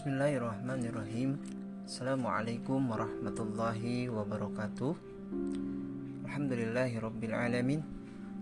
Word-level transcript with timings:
Bismillahirrahmanirrahim. 0.00 1.36
Assalamualaikum 1.84 2.88
warahmatullahi 2.88 4.08
wabarakatuh. 4.08 4.96
Alhamdulillahi 6.24 6.96
rabbil 7.04 7.36
alamin. 7.36 7.84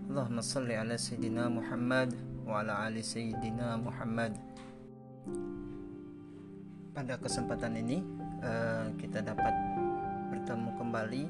Allahumma 0.07 0.39
salli 0.39 0.79
ala 0.79 0.95
Sayyidina 0.95 1.51
Muhammad 1.51 2.15
Wa 2.47 2.63
ala 2.63 2.87
ali 2.87 3.03
Sayyidina 3.03 3.75
Muhammad. 3.75 4.39
Pada 6.95 7.19
kesempatan 7.19 7.75
ini 7.75 8.07
uh, 8.39 8.95
Kita 8.95 9.19
dapat 9.19 9.51
bertemu 10.31 10.79
kembali 10.79 11.23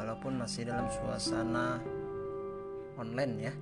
Walaupun 0.00 0.48
masih 0.48 0.64
dalam 0.64 0.88
suasana 0.88 1.76
online 2.96 3.34
ya. 3.36 3.52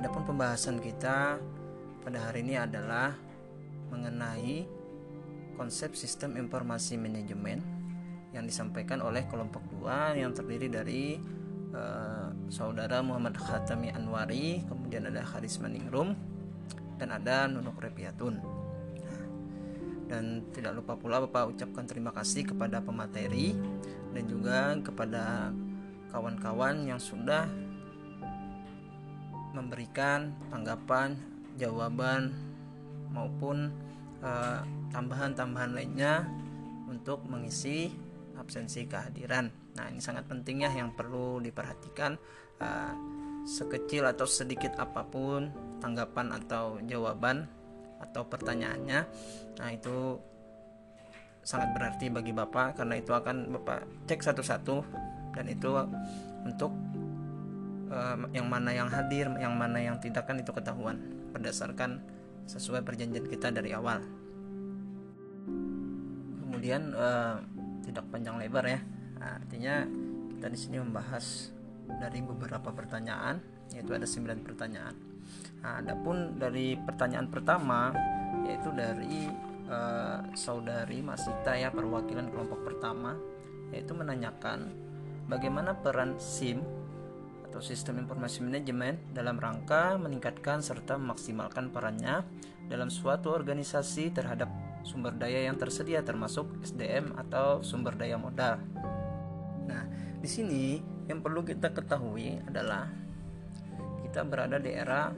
Adapun 0.00 0.24
pembahasan 0.24 0.80
kita 0.80 1.36
pada 2.00 2.16
hari 2.32 2.40
ini 2.48 2.56
adalah 2.56 3.28
mengenai 3.90 4.64
konsep 5.58 5.92
sistem 5.92 6.40
informasi 6.40 6.96
manajemen 6.96 7.60
yang 8.32 8.46
disampaikan 8.46 9.02
oleh 9.02 9.26
kelompok 9.26 9.60
dua 9.68 10.14
yang 10.14 10.30
terdiri 10.30 10.70
dari 10.70 11.18
uh, 11.74 12.30
saudara 12.48 13.02
Muhammad 13.02 13.36
Khatami 13.36 13.90
Anwari, 13.90 14.62
kemudian 14.64 15.10
ada 15.10 15.26
Haris 15.26 15.58
Maningrum 15.58 16.14
dan 16.96 17.10
ada 17.10 17.50
Nunuk 17.50 17.76
Repiatun. 17.82 18.60
dan 20.10 20.42
tidak 20.50 20.74
lupa 20.74 20.98
pula 20.98 21.22
Bapak 21.22 21.54
ucapkan 21.54 21.86
terima 21.86 22.10
kasih 22.10 22.42
kepada 22.42 22.82
pemateri 22.82 23.54
dan 24.10 24.26
juga 24.26 24.74
kepada 24.82 25.54
kawan-kawan 26.10 26.82
yang 26.82 26.98
sudah 26.98 27.46
memberikan 29.54 30.34
tanggapan, 30.50 31.14
jawaban 31.54 32.34
maupun 33.10 33.70
eh, 34.22 34.60
tambahan-tambahan 34.90 35.72
lainnya 35.74 36.26
untuk 36.90 37.22
mengisi 37.30 37.94
absensi 38.40 38.88
kehadiran. 38.88 39.52
Nah, 39.78 39.86
ini 39.92 40.02
sangat 40.02 40.26
penting 40.26 40.66
ya 40.66 40.70
yang 40.72 40.90
perlu 40.96 41.38
diperhatikan 41.38 42.18
uh, 42.58 42.92
sekecil 43.46 44.08
atau 44.08 44.26
sedikit 44.26 44.74
apa 44.80 45.06
pun 45.06 45.52
tanggapan 45.78 46.34
atau 46.34 46.80
jawaban 46.88 47.46
atau 48.00 48.26
pertanyaannya. 48.26 49.00
Nah, 49.60 49.68
itu 49.70 50.18
sangat 51.44 51.72
berarti 51.76 52.12
bagi 52.12 52.32
Bapak 52.34 52.82
karena 52.82 53.00
itu 53.00 53.12
akan 53.14 53.54
Bapak 53.60 54.08
cek 54.08 54.20
satu-satu 54.20 54.76
dan 55.36 55.46
itu 55.46 55.70
untuk 56.44 56.72
uh, 57.92 58.16
yang 58.34 58.48
mana 58.48 58.74
yang 58.74 58.88
hadir, 58.90 59.30
yang 59.38 59.54
mana 59.54 59.78
yang 59.78 59.96
tidak 60.02 60.26
kan 60.26 60.40
itu 60.40 60.50
ketahuan 60.50 61.00
berdasarkan 61.30 62.02
sesuai 62.50 62.82
perjanjian 62.82 63.26
kita 63.30 63.54
dari 63.54 63.70
awal. 63.70 64.02
Kemudian 66.42 66.90
uh, 66.92 67.38
tidak 67.86 68.10
panjang 68.10 68.36
lebar 68.42 68.66
ya, 68.66 68.80
artinya 69.22 69.86
kita 70.34 70.46
di 70.50 70.58
sini 70.58 70.76
membahas 70.82 71.54
dari 71.86 72.18
beberapa 72.22 72.74
pertanyaan, 72.74 73.38
yaitu 73.70 73.94
ada 73.94 74.06
9 74.06 74.42
pertanyaan. 74.42 74.94
Nah, 75.62 75.78
adapun 75.78 76.40
dari 76.40 76.74
pertanyaan 76.74 77.28
pertama 77.30 77.92
yaitu 78.48 78.72
dari 78.72 79.28
uh, 79.68 80.24
saudari 80.34 81.04
Masita 81.04 81.54
ya 81.54 81.70
perwakilan 81.70 82.32
kelompok 82.32 82.66
pertama 82.66 83.14
yaitu 83.70 83.94
menanyakan 83.94 84.74
bagaimana 85.30 85.76
peran 85.78 86.18
SIM 86.18 86.64
atau 87.50 87.58
Sistem 87.58 87.98
Informasi 88.06 88.46
Manajemen 88.46 89.10
dalam 89.10 89.34
rangka 89.34 89.98
meningkatkan 89.98 90.62
serta 90.62 90.94
memaksimalkan 90.94 91.74
perannya 91.74 92.22
dalam 92.70 92.86
suatu 92.94 93.34
organisasi 93.34 94.14
terhadap 94.14 94.46
sumber 94.86 95.18
daya 95.18 95.50
yang 95.50 95.58
tersedia 95.58 96.06
termasuk 96.06 96.46
SDM 96.62 97.18
atau 97.18 97.58
sumber 97.66 97.98
daya 97.98 98.14
modal. 98.14 98.62
Nah, 99.66 99.82
di 100.22 100.30
sini 100.30 100.78
yang 101.10 101.18
perlu 101.18 101.42
kita 101.42 101.74
ketahui 101.74 102.38
adalah 102.46 102.86
kita 104.06 104.22
berada 104.22 104.62
di 104.62 104.70
era 104.70 105.10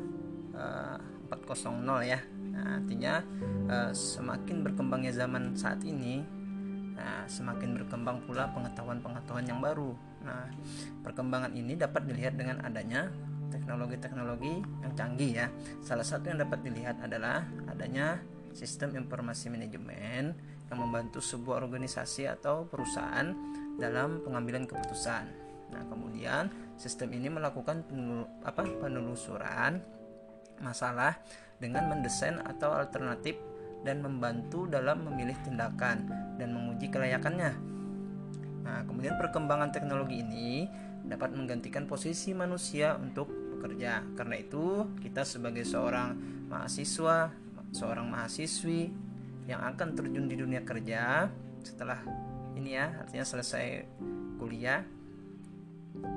uh, 0.57 0.97
eh, 1.29 1.37
4.0 1.37 1.85
ya. 2.09 2.21
Nah, 2.53 2.81
artinya 2.81 3.21
uh, 3.69 3.93
semakin 3.93 4.65
berkembangnya 4.65 5.13
zaman 5.13 5.53
saat 5.53 5.85
ini, 5.85 6.25
nah, 6.97 7.29
semakin 7.29 7.77
berkembang 7.77 8.25
pula 8.25 8.49
pengetahuan-pengetahuan 8.57 9.45
yang 9.45 9.61
baru 9.61 10.12
Nah, 10.23 10.47
perkembangan 11.03 11.53
ini 11.55 11.75
dapat 11.75 12.07
dilihat 12.07 12.39
dengan 12.39 12.63
adanya 12.63 13.11
teknologi-teknologi 13.53 14.65
yang 14.81 14.93
canggih 14.97 15.31
ya. 15.45 15.47
Salah 15.85 16.07
satu 16.07 16.33
yang 16.33 16.41
dapat 16.41 16.65
dilihat 16.65 17.03
adalah 17.05 17.45
adanya 17.69 18.19
sistem 18.57 18.97
informasi 18.97 19.53
manajemen 19.53 20.33
yang 20.73 20.79
membantu 20.81 21.21
sebuah 21.21 21.61
organisasi 21.65 22.29
atau 22.29 22.65
perusahaan 22.65 23.29
dalam 23.77 24.25
pengambilan 24.25 24.65
keputusan. 24.65 25.25
Nah, 25.73 25.83
kemudian 25.89 26.53
sistem 26.77 27.13
ini 27.17 27.33
melakukan 27.33 27.85
penul 27.89 28.29
apa, 28.45 28.65
penelusuran 28.65 29.81
masalah 30.61 31.17
dengan 31.57 31.89
mendesain 31.89 32.39
atau 32.45 32.77
alternatif 32.77 33.37
dan 33.83 33.99
membantu 33.99 34.69
dalam 34.71 35.03
memilih 35.11 35.35
tindakan 35.43 36.07
dan 36.39 36.49
menguji 36.55 36.87
kelayakannya 36.93 37.72
Nah, 38.63 38.87
kemudian 38.87 39.19
perkembangan 39.19 39.75
teknologi 39.75 40.23
ini 40.23 40.67
dapat 41.03 41.35
menggantikan 41.35 41.87
posisi 41.91 42.31
manusia 42.33 42.95
untuk 42.95 43.31
bekerja. 43.59 44.07
Karena 44.15 44.39
itu, 44.39 44.87
kita 45.03 45.27
sebagai 45.27 45.67
seorang 45.67 46.15
mahasiswa, 46.47 47.31
seorang 47.75 48.07
mahasiswi 48.07 48.91
yang 49.51 49.63
akan 49.63 49.99
terjun 49.99 50.31
di 50.31 50.39
dunia 50.39 50.63
kerja 50.63 51.27
setelah 51.63 51.99
ini 52.55 52.79
ya, 52.79 53.03
artinya 53.03 53.27
selesai 53.27 53.87
kuliah, 54.39 54.87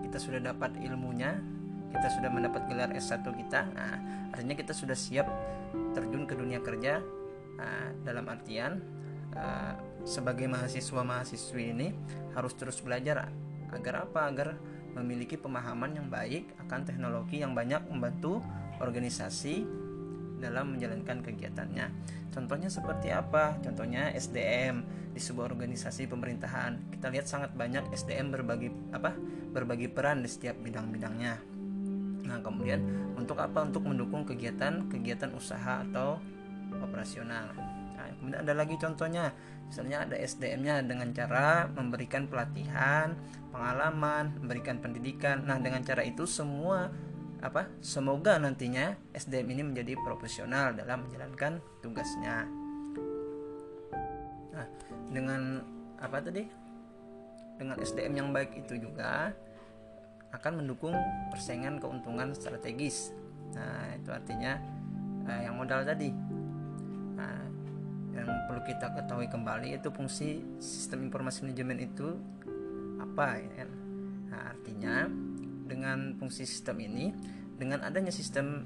kita 0.05 0.17
sudah 0.21 0.41
dapat 0.41 0.77
ilmunya, 0.81 1.37
kita 1.93 2.07
sudah 2.11 2.29
mendapat 2.29 2.65
gelar 2.69 2.89
S1 2.93 3.25
kita. 3.25 3.61
Nah, 3.73 3.93
artinya 4.33 4.55
kita 4.57 4.73
sudah 4.73 4.97
siap 4.97 5.25
terjun 5.95 6.27
ke 6.27 6.35
dunia 6.35 6.59
kerja 6.59 6.99
nah, 7.55 7.87
dalam 8.03 8.27
artian 8.27 8.83
uh, 9.31 9.75
sebagai 10.05 10.45
mahasiswa 10.45 11.01
mahasiswi 11.01 11.73
ini 11.73 11.87
harus 12.37 12.53
terus 12.53 12.79
belajar 12.79 13.33
agar 13.73 14.07
apa 14.07 14.29
agar 14.29 14.49
memiliki 14.95 15.35
pemahaman 15.35 15.97
yang 15.97 16.07
baik 16.07 16.55
akan 16.65 16.87
teknologi 16.87 17.43
yang 17.43 17.51
banyak 17.51 17.83
membantu 17.91 18.39
organisasi 18.79 19.65
dalam 20.39 20.75
menjalankan 20.75 21.23
kegiatannya. 21.23 21.87
Contohnya 22.31 22.67
seperti 22.67 23.11
apa? 23.11 23.57
Contohnya 23.63 24.11
SDM 24.11 24.83
di 25.15 25.19
sebuah 25.19 25.51
organisasi 25.55 26.11
pemerintahan. 26.11 26.91
Kita 26.91 27.07
lihat 27.07 27.25
sangat 27.27 27.55
banyak 27.55 27.91
SDM 27.91 28.31
berbagi 28.35 28.69
apa? 28.91 29.15
berbagi 29.55 29.87
peran 29.87 30.19
di 30.19 30.27
setiap 30.27 30.59
bidang-bidangnya. 30.59 31.39
Nah, 32.27 32.43
kemudian 32.43 32.83
untuk 33.15 33.39
apa? 33.39 33.63
Untuk 33.63 33.87
mendukung 33.87 34.27
kegiatan-kegiatan 34.27 35.31
usaha 35.31 35.79
atau 35.87 36.19
operasional. 36.83 37.64
Kemudian 38.13 38.41
ada 38.45 38.53
lagi 38.53 38.75
contohnya 38.77 39.33
Misalnya 39.69 40.05
ada 40.05 40.15
SDM-nya 40.17 40.85
dengan 40.85 41.09
cara 41.11 41.65
memberikan 41.73 42.29
pelatihan, 42.29 43.17
pengalaman, 43.49 44.37
memberikan 44.41 44.77
pendidikan. 44.77 45.41
Nah, 45.45 45.57
dengan 45.57 45.81
cara 45.81 46.05
itu 46.05 46.29
semua 46.29 46.93
apa? 47.41 47.69
Semoga 47.81 48.37
nantinya 48.37 48.93
SDM 49.13 49.57
ini 49.57 49.61
menjadi 49.73 49.97
profesional 50.05 50.77
dalam 50.77 51.09
menjalankan 51.09 51.59
tugasnya. 51.81 52.45
Nah, 54.53 54.67
dengan 55.09 55.65
apa 55.97 56.21
tadi? 56.21 56.45
Dengan 57.55 57.81
SDM 57.81 58.13
yang 58.13 58.29
baik 58.35 58.67
itu 58.67 58.77
juga 58.77 59.33
akan 60.29 60.61
mendukung 60.61 60.93
persaingan 61.33 61.81
keuntungan 61.81 62.35
strategis. 62.37 63.15
Nah, 63.55 63.97
itu 63.97 64.13
artinya 64.13 64.61
eh, 65.25 65.49
yang 65.49 65.57
modal 65.57 65.81
tadi. 65.81 66.24
Yang 68.15 68.27
perlu 68.47 68.61
kita 68.63 68.87
ketahui 68.95 69.27
kembali 69.27 69.75
itu 69.75 69.91
fungsi 69.91 70.39
sistem 70.57 71.11
informasi 71.11 71.43
manajemen 71.43 71.83
itu 71.83 72.15
apa 72.97 73.37
ya 73.43 73.49
kan? 73.63 73.69
Nah, 74.31 74.41
artinya 74.55 74.95
dengan 75.65 76.15
fungsi 76.15 76.45
sistem 76.45 76.79
ini 76.79 77.11
dengan 77.57 77.81
adanya 77.83 78.13
sistem 78.13 78.63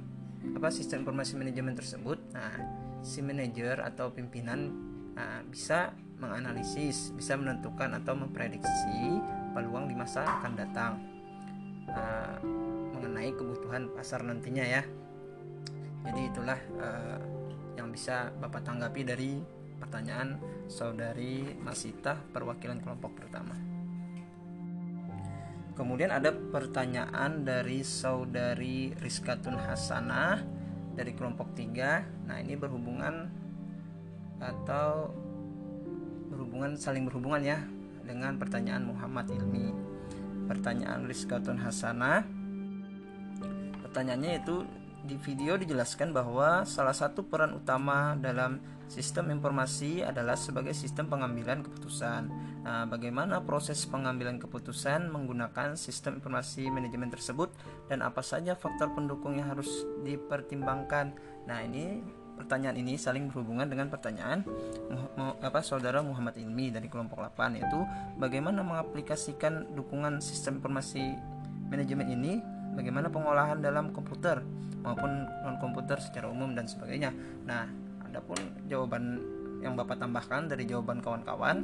apa 0.56 0.72
sistem 0.72 1.04
informasi 1.04 1.36
manajemen 1.36 1.76
tersebut 1.76 2.20
nah 2.32 2.54
si 3.04 3.24
manajer 3.24 3.80
atau 3.80 4.12
pimpinan 4.12 4.72
nah, 5.16 5.44
bisa 5.48 5.96
menganalisis 6.20 7.16
bisa 7.16 7.40
menentukan 7.40 7.96
atau 7.96 8.16
memprediksi 8.16 9.20
peluang 9.56 9.88
di 9.88 9.96
masa 9.96 10.28
akan 10.40 10.54
datang 10.56 10.94
nah, 11.88 12.40
mengenai 12.96 13.32
kebutuhan 13.36 13.92
pasar 13.96 14.24
nantinya 14.24 14.64
ya 14.64 14.84
jadi 16.08 16.22
itulah 16.32 16.60
uh, 16.80 17.20
bisa 17.90 18.30
Bapak 18.38 18.64
tanggapi 18.64 19.02
dari 19.04 19.38
pertanyaan 19.80 20.38
saudari 20.68 21.56
Masita 21.64 22.20
perwakilan 22.32 22.84
kelompok 22.84 23.16
pertama. 23.16 23.56
Kemudian 25.80 26.12
ada 26.12 26.36
pertanyaan 26.36 27.48
dari 27.48 27.80
saudari 27.88 28.92
Rizkatun 29.00 29.56
Hasanah 29.56 30.44
dari 30.92 31.16
kelompok 31.16 31.56
3. 31.56 32.28
Nah, 32.28 32.36
ini 32.44 32.60
berhubungan 32.60 33.32
atau 34.44 35.08
berhubungan 36.28 36.76
saling 36.76 37.08
berhubungan 37.08 37.40
ya 37.40 37.64
dengan 38.04 38.36
pertanyaan 38.36 38.92
Muhammad 38.92 39.32
Ilmi. 39.32 39.72
Pertanyaan 40.52 41.08
Rizkatun 41.08 41.56
Hasanah. 41.64 42.28
Pertanyaannya 43.88 44.32
itu 44.36 44.68
di 45.04 45.16
video 45.16 45.56
dijelaskan 45.56 46.12
bahwa 46.12 46.68
salah 46.68 46.96
satu 46.96 47.24
peran 47.28 47.56
utama 47.56 48.18
dalam 48.20 48.60
sistem 48.90 49.30
informasi 49.30 50.02
adalah 50.02 50.34
sebagai 50.34 50.74
sistem 50.74 51.08
pengambilan 51.08 51.62
keputusan. 51.62 52.22
Nah, 52.66 52.84
bagaimana 52.90 53.40
proses 53.46 53.86
pengambilan 53.86 54.42
keputusan 54.42 55.08
menggunakan 55.14 55.78
sistem 55.78 56.20
informasi 56.20 56.68
manajemen 56.74 57.14
tersebut 57.14 57.54
dan 57.88 58.02
apa 58.02 58.26
saja 58.26 58.58
faktor 58.58 58.92
pendukung 58.92 59.38
yang 59.38 59.54
harus 59.54 59.86
dipertimbangkan? 60.02 61.14
Nah, 61.46 61.62
ini 61.64 62.02
pertanyaan 62.40 62.80
ini 62.80 62.96
saling 62.96 63.28
berhubungan 63.28 63.68
dengan 63.68 63.92
pertanyaan 63.92 64.48
apa 65.44 65.60
saudara 65.60 66.00
Muhammad 66.00 66.40
Ilmi 66.40 66.72
dari 66.72 66.88
kelompok 66.88 67.20
8 67.36 67.60
yaitu 67.60 67.84
bagaimana 68.16 68.64
mengaplikasikan 68.64 69.76
dukungan 69.76 70.24
sistem 70.24 70.64
informasi 70.64 71.20
manajemen 71.68 72.08
ini 72.08 72.40
bagaimana 72.80 73.12
pengolahan 73.12 73.60
dalam 73.60 73.92
komputer 73.92 74.40
maupun 74.80 75.28
non 75.44 75.60
komputer 75.60 76.00
secara 76.00 76.32
umum 76.32 76.56
dan 76.56 76.64
sebagainya. 76.64 77.12
Nah, 77.44 77.68
adapun 78.08 78.40
jawaban 78.72 79.20
yang 79.60 79.76
Bapak 79.76 80.00
tambahkan 80.00 80.48
dari 80.48 80.64
jawaban 80.64 81.04
kawan-kawan 81.04 81.60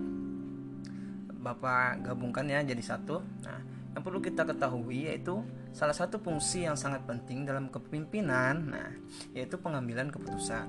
Bapak 1.40 2.04
gabungkan 2.04 2.52
ya 2.52 2.60
jadi 2.60 2.84
satu. 2.84 3.24
Nah, 3.48 3.60
yang 3.96 4.04
perlu 4.04 4.20
kita 4.20 4.44
ketahui 4.44 5.08
yaitu 5.08 5.40
salah 5.72 5.96
satu 5.96 6.20
fungsi 6.20 6.68
yang 6.68 6.76
sangat 6.76 7.08
penting 7.08 7.48
dalam 7.48 7.72
kepemimpinan 7.72 8.76
nah 8.76 8.92
yaitu 9.32 9.56
pengambilan 9.56 10.12
keputusan 10.12 10.68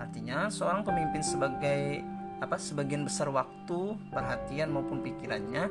artinya 0.00 0.48
seorang 0.48 0.80
pemimpin 0.80 1.20
sebagai 1.20 2.00
apa 2.40 2.56
sebagian 2.56 3.04
besar 3.04 3.28
waktu 3.28 3.96
perhatian 4.08 4.72
maupun 4.72 5.04
pikirannya 5.04 5.68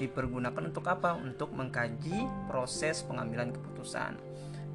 dipergunakan 0.00 0.72
untuk 0.72 0.88
apa 0.88 1.14
untuk 1.20 1.52
mengkaji 1.52 2.48
proses 2.48 3.04
pengambilan 3.04 3.52
keputusan 3.52 4.30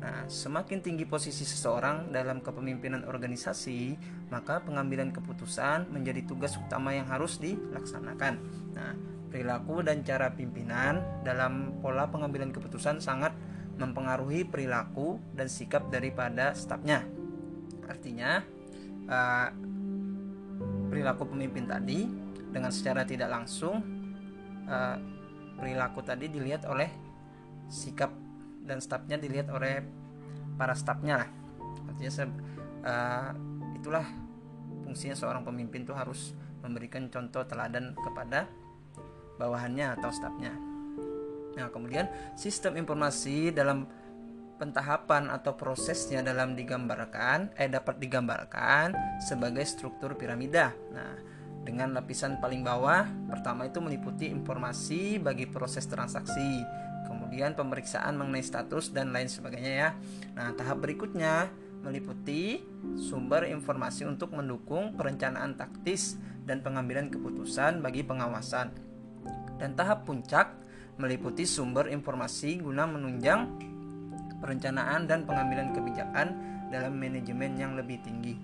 Nah, 0.05 0.29
semakin 0.29 0.85
tinggi 0.85 1.01
posisi 1.09 1.41
seseorang 1.47 2.13
dalam 2.13 2.37
kepemimpinan 2.43 3.09
organisasi, 3.09 3.97
maka 4.29 4.61
pengambilan 4.61 5.09
keputusan 5.09 5.89
menjadi 5.89 6.21
tugas 6.29 6.53
utama 6.61 6.93
yang 6.93 7.09
harus 7.09 7.41
dilaksanakan. 7.41 8.37
Nah, 8.77 8.93
perilaku 9.33 9.81
dan 9.81 10.05
cara 10.05 10.29
pimpinan 10.29 11.01
dalam 11.25 11.81
pola 11.81 12.05
pengambilan 12.05 12.53
keputusan 12.53 13.01
sangat 13.01 13.33
mempengaruhi 13.81 14.45
perilaku 14.45 15.17
dan 15.33 15.49
sikap 15.49 15.89
daripada 15.89 16.53
stafnya. 16.53 17.01
Artinya, 17.89 18.45
uh, 19.09 19.49
perilaku 20.93 21.33
pemimpin 21.33 21.65
tadi 21.65 22.05
dengan 22.53 22.69
secara 22.69 23.03
tidak 23.09 23.33
langsung 23.33 23.81
uh, 24.69 25.14
perilaku 25.55 26.03
tadi 26.03 26.27
dilihat 26.29 26.67
oleh 26.67 26.91
sikap 27.71 28.11
dan 28.65 28.81
stafnya 28.81 29.17
dilihat 29.17 29.49
oleh 29.49 29.81
para 30.55 30.73
stafnya 30.77 31.25
lah. 31.25 31.29
Artinya 31.89 32.11
uh, 32.85 33.31
itulah 33.77 34.05
fungsinya 34.85 35.15
seorang 35.17 35.43
pemimpin 35.43 35.83
itu 35.83 35.93
harus 35.93 36.33
memberikan 36.65 37.07
contoh 37.13 37.45
teladan 37.45 37.93
kepada 37.97 38.49
bawahannya 39.37 39.93
atau 39.99 40.09
stafnya. 40.09 40.55
Nah, 41.55 41.71
kemudian 41.71 42.07
sistem 42.35 42.75
informasi 42.75 43.53
dalam 43.53 43.87
pentahapan 44.55 45.27
atau 45.31 45.51
prosesnya 45.55 46.23
dalam 46.23 46.55
digambarkan 46.55 47.51
eh 47.59 47.67
dapat 47.67 47.99
digambarkan 47.99 48.95
sebagai 49.19 49.63
struktur 49.67 50.15
piramida. 50.15 50.71
Nah, 50.95 51.34
dengan 51.65 51.97
lapisan 51.97 52.37
paling 52.37 52.61
bawah 52.61 53.09
pertama 53.25 53.65
itu 53.65 53.81
meliputi 53.81 54.29
informasi 54.29 55.17
bagi 55.17 55.49
proses 55.49 55.89
transaksi, 55.89 56.61
kemudian 57.09 57.57
pemeriksaan 57.57 58.13
mengenai 58.15 58.45
status 58.45 58.93
dan 58.93 59.09
lain 59.09 59.25
sebagainya 59.25 59.73
ya. 59.73 59.89
Nah, 60.37 60.53
tahap 60.53 60.85
berikutnya 60.85 61.49
meliputi 61.81 62.61
sumber 62.97 63.49
informasi 63.49 64.05
untuk 64.05 64.37
mendukung 64.37 64.93
perencanaan 64.93 65.57
taktis 65.57 66.21
dan 66.45 66.61
pengambilan 66.61 67.09
keputusan 67.09 67.81
bagi 67.81 68.05
pengawasan 68.05 68.69
dan 69.57 69.73
tahap 69.73 70.05
puncak 70.05 70.53
meliputi 70.95 71.43
sumber 71.43 71.91
informasi 71.91 72.61
guna 72.63 72.87
menunjang 72.87 73.51
perencanaan 74.39 75.09
dan 75.09 75.27
pengambilan 75.27 75.73
kebijakan 75.73 76.27
dalam 76.69 76.95
manajemen 76.95 77.55
yang 77.57 77.73
lebih 77.75 77.99
tinggi. 78.03 78.35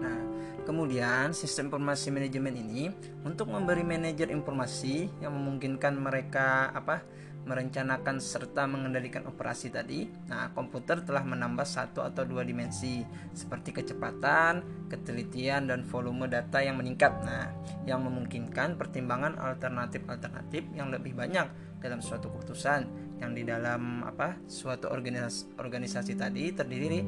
Nah, 0.00 0.18
kemudian 0.64 1.36
sistem 1.36 1.68
informasi 1.68 2.10
manajemen 2.10 2.56
ini 2.56 2.90
untuk 3.22 3.52
memberi 3.52 3.84
manajer 3.84 4.32
informasi 4.32 5.12
yang 5.20 5.36
memungkinkan 5.36 5.94
mereka 6.00 6.72
apa 6.72 7.04
merencanakan 7.44 8.24
serta 8.24 8.64
mengendalikan 8.64 9.28
operasi 9.28 9.68
tadi. 9.68 10.08
Nah, 10.32 10.50
komputer 10.56 11.04
telah 11.04 11.20
menambah 11.22 11.68
satu 11.68 12.00
atau 12.00 12.24
dua 12.24 12.40
dimensi 12.40 13.04
seperti 13.36 13.76
kecepatan, 13.76 14.88
ketelitian 14.88 15.68
dan 15.68 15.84
volume 15.84 16.24
data 16.24 16.64
yang 16.64 16.80
meningkat. 16.80 17.12
Nah, 17.20 17.52
yang 17.84 18.00
memungkinkan 18.00 18.80
pertimbangan 18.80 19.36
alternatif-alternatif 19.36 20.72
yang 20.72 20.88
lebih 20.88 21.12
banyak 21.12 21.76
dalam 21.84 22.00
suatu 22.00 22.32
keputusan 22.32 22.88
yang 23.20 23.36
di 23.36 23.44
dalam 23.44 24.00
apa 24.08 24.40
suatu 24.48 24.88
organisasi, 24.88 25.60
organisasi 25.60 26.12
tadi 26.16 26.48
terdiri 26.56 27.04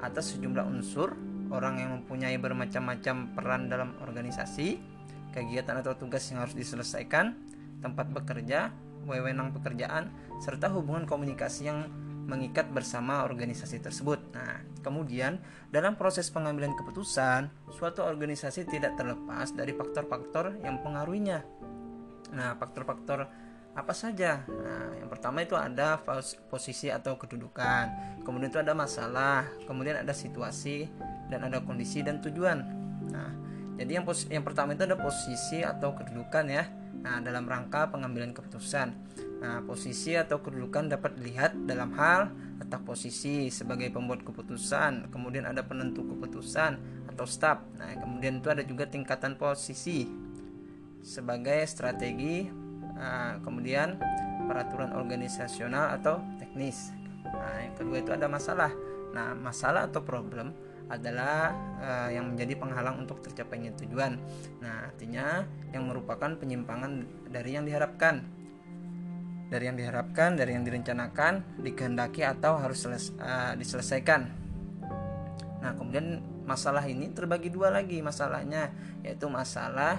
atas 0.00 0.38
sejumlah 0.38 0.64
unsur 0.70 1.29
orang 1.50 1.82
yang 1.82 1.90
mempunyai 2.00 2.38
bermacam-macam 2.38 3.34
peran 3.34 3.66
dalam 3.66 3.98
organisasi, 4.02 4.78
kegiatan 5.34 5.78
atau 5.82 5.98
tugas 5.98 6.22
yang 6.30 6.42
harus 6.42 6.54
diselesaikan, 6.54 7.34
tempat 7.82 8.10
bekerja, 8.10 8.70
wewenang 9.06 9.50
pekerjaan, 9.54 10.10
serta 10.38 10.70
hubungan 10.70 11.04
komunikasi 11.04 11.70
yang 11.70 11.90
mengikat 12.30 12.70
bersama 12.70 13.26
organisasi 13.26 13.82
tersebut. 13.82 14.22
Nah, 14.30 14.62
kemudian 14.86 15.42
dalam 15.74 15.98
proses 15.98 16.30
pengambilan 16.30 16.78
keputusan, 16.78 17.50
suatu 17.74 18.06
organisasi 18.06 18.70
tidak 18.70 18.94
terlepas 18.94 19.50
dari 19.50 19.74
faktor-faktor 19.74 20.62
yang 20.62 20.78
pengaruhinya. 20.78 21.42
Nah, 22.30 22.54
faktor-faktor 22.54 23.26
apa 23.80 23.96
saja? 23.96 24.44
Nah, 24.44 24.92
yang 25.00 25.08
pertama 25.08 25.40
itu 25.40 25.56
ada 25.56 25.96
posisi 26.52 26.92
atau 26.92 27.16
kedudukan, 27.16 27.88
kemudian 28.22 28.52
itu 28.52 28.60
ada 28.60 28.76
masalah, 28.76 29.48
kemudian 29.64 29.96
ada 29.98 30.12
situasi 30.12 30.86
dan 31.32 31.48
ada 31.48 31.64
kondisi 31.64 32.04
dan 32.04 32.20
tujuan. 32.20 32.58
Nah, 33.08 33.30
jadi 33.80 34.00
yang 34.00 34.04
yang 34.28 34.44
pertama 34.44 34.76
itu 34.76 34.84
ada 34.84 35.00
posisi 35.00 35.64
atau 35.64 35.96
kedudukan 35.96 36.44
ya. 36.52 36.68
Nah, 37.00 37.16
dalam 37.24 37.48
rangka 37.48 37.88
pengambilan 37.88 38.36
keputusan. 38.36 38.92
Nah, 39.40 39.64
posisi 39.64 40.12
atau 40.12 40.44
kedudukan 40.44 40.92
dapat 40.92 41.16
dilihat 41.16 41.56
dalam 41.64 41.96
hal 41.96 42.28
letak 42.60 42.84
posisi 42.84 43.48
sebagai 43.48 43.88
pembuat 43.88 44.20
keputusan, 44.20 45.08
kemudian 45.08 45.48
ada 45.48 45.64
penentu 45.64 46.04
keputusan 46.04 46.76
atau 47.08 47.24
staf. 47.24 47.64
Nah, 47.80 47.88
kemudian 47.96 48.44
itu 48.44 48.52
ada 48.52 48.60
juga 48.60 48.84
tingkatan 48.84 49.40
posisi 49.40 50.04
sebagai 51.00 51.64
strategi, 51.64 52.52
nah, 53.00 53.40
kemudian 53.40 53.96
peraturan 54.44 54.92
organisasional 54.92 55.96
atau 55.96 56.20
teknis. 56.36 56.92
Nah, 57.24 57.64
yang 57.64 57.74
kedua 57.78 57.96
itu 58.04 58.12
ada 58.12 58.28
masalah. 58.28 58.68
Nah, 59.16 59.32
masalah 59.32 59.88
atau 59.88 60.04
problem 60.04 60.52
adalah 60.90 61.54
uh, 61.78 62.10
yang 62.10 62.34
menjadi 62.34 62.58
penghalang 62.58 62.98
untuk 63.06 63.22
tercapainya 63.22 63.70
tujuan. 63.78 64.18
Nah, 64.58 64.90
artinya 64.90 65.46
yang 65.70 65.86
merupakan 65.86 66.34
penyimpangan 66.34 67.06
dari 67.30 67.54
yang 67.54 67.62
diharapkan. 67.62 68.26
Dari 69.50 69.66
yang 69.66 69.78
diharapkan, 69.78 70.38
dari 70.38 70.54
yang 70.54 70.62
direncanakan, 70.66 71.62
dikehendaki 71.62 72.22
atau 72.22 72.58
harus 72.58 72.86
seles 72.86 73.14
uh, 73.18 73.54
diselesaikan. 73.54 74.30
Nah, 75.62 75.74
kemudian 75.78 76.22
masalah 76.46 76.82
ini 76.86 77.10
terbagi 77.14 77.50
dua 77.50 77.70
lagi 77.70 78.02
masalahnya, 78.02 78.74
yaitu 79.06 79.26
masalah 79.30 79.98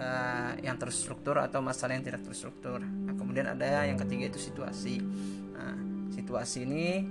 uh, 0.00 0.52
yang 0.64 0.80
terstruktur 0.80 1.36
atau 1.38 1.60
masalah 1.60 1.94
yang 1.94 2.04
tidak 2.04 2.24
terstruktur. 2.24 2.80
Nah, 2.80 3.14
kemudian 3.14 3.46
ada 3.52 3.84
yang 3.84 4.00
ketiga 4.00 4.32
itu 4.32 4.40
situasi. 4.40 4.98
Nah, 5.54 5.76
situasi 6.10 6.64
ini 6.64 7.04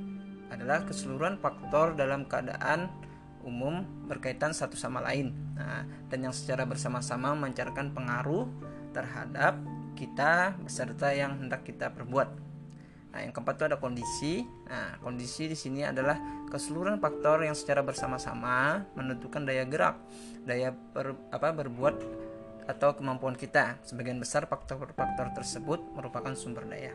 adalah 0.49 0.83
keseluruhan 0.83 1.37
faktor 1.37 1.93
dalam 1.93 2.25
keadaan 2.25 2.89
umum 3.45 3.85
berkaitan 4.09 4.51
satu 4.51 4.75
sama 4.75 4.99
lain. 5.05 5.31
Nah, 5.55 5.85
dan 6.09 6.19
yang 6.25 6.33
secara 6.35 6.65
bersama-sama 6.65 7.37
memancarkan 7.37 7.93
pengaruh 7.93 8.49
terhadap 8.91 9.61
kita 9.93 10.57
beserta 10.59 11.13
yang 11.13 11.37
hendak 11.37 11.63
kita 11.63 11.93
perbuat. 11.93 12.49
Nah, 13.09 13.19
yang 13.25 13.33
keempat 13.33 13.57
itu 13.57 13.65
ada 13.73 13.77
kondisi. 13.81 14.45
Nah, 14.69 15.01
kondisi 15.01 15.49
di 15.49 15.57
sini 15.57 15.81
adalah 15.81 16.17
keseluruhan 16.49 17.01
faktor 17.01 17.41
yang 17.45 17.57
secara 17.57 17.81
bersama-sama 17.81 18.85
menentukan 18.93 19.45
daya 19.45 19.65
gerak, 19.65 19.97
daya 20.45 20.73
per, 20.73 21.17
apa 21.33 21.49
berbuat 21.53 21.95
atau 22.69 22.93
kemampuan 22.93 23.33
kita. 23.33 23.81
Sebagian 23.81 24.21
besar 24.21 24.45
faktor-faktor 24.45 25.33
tersebut 25.33 25.81
merupakan 25.97 26.37
sumber 26.37 26.69
daya. 26.69 26.93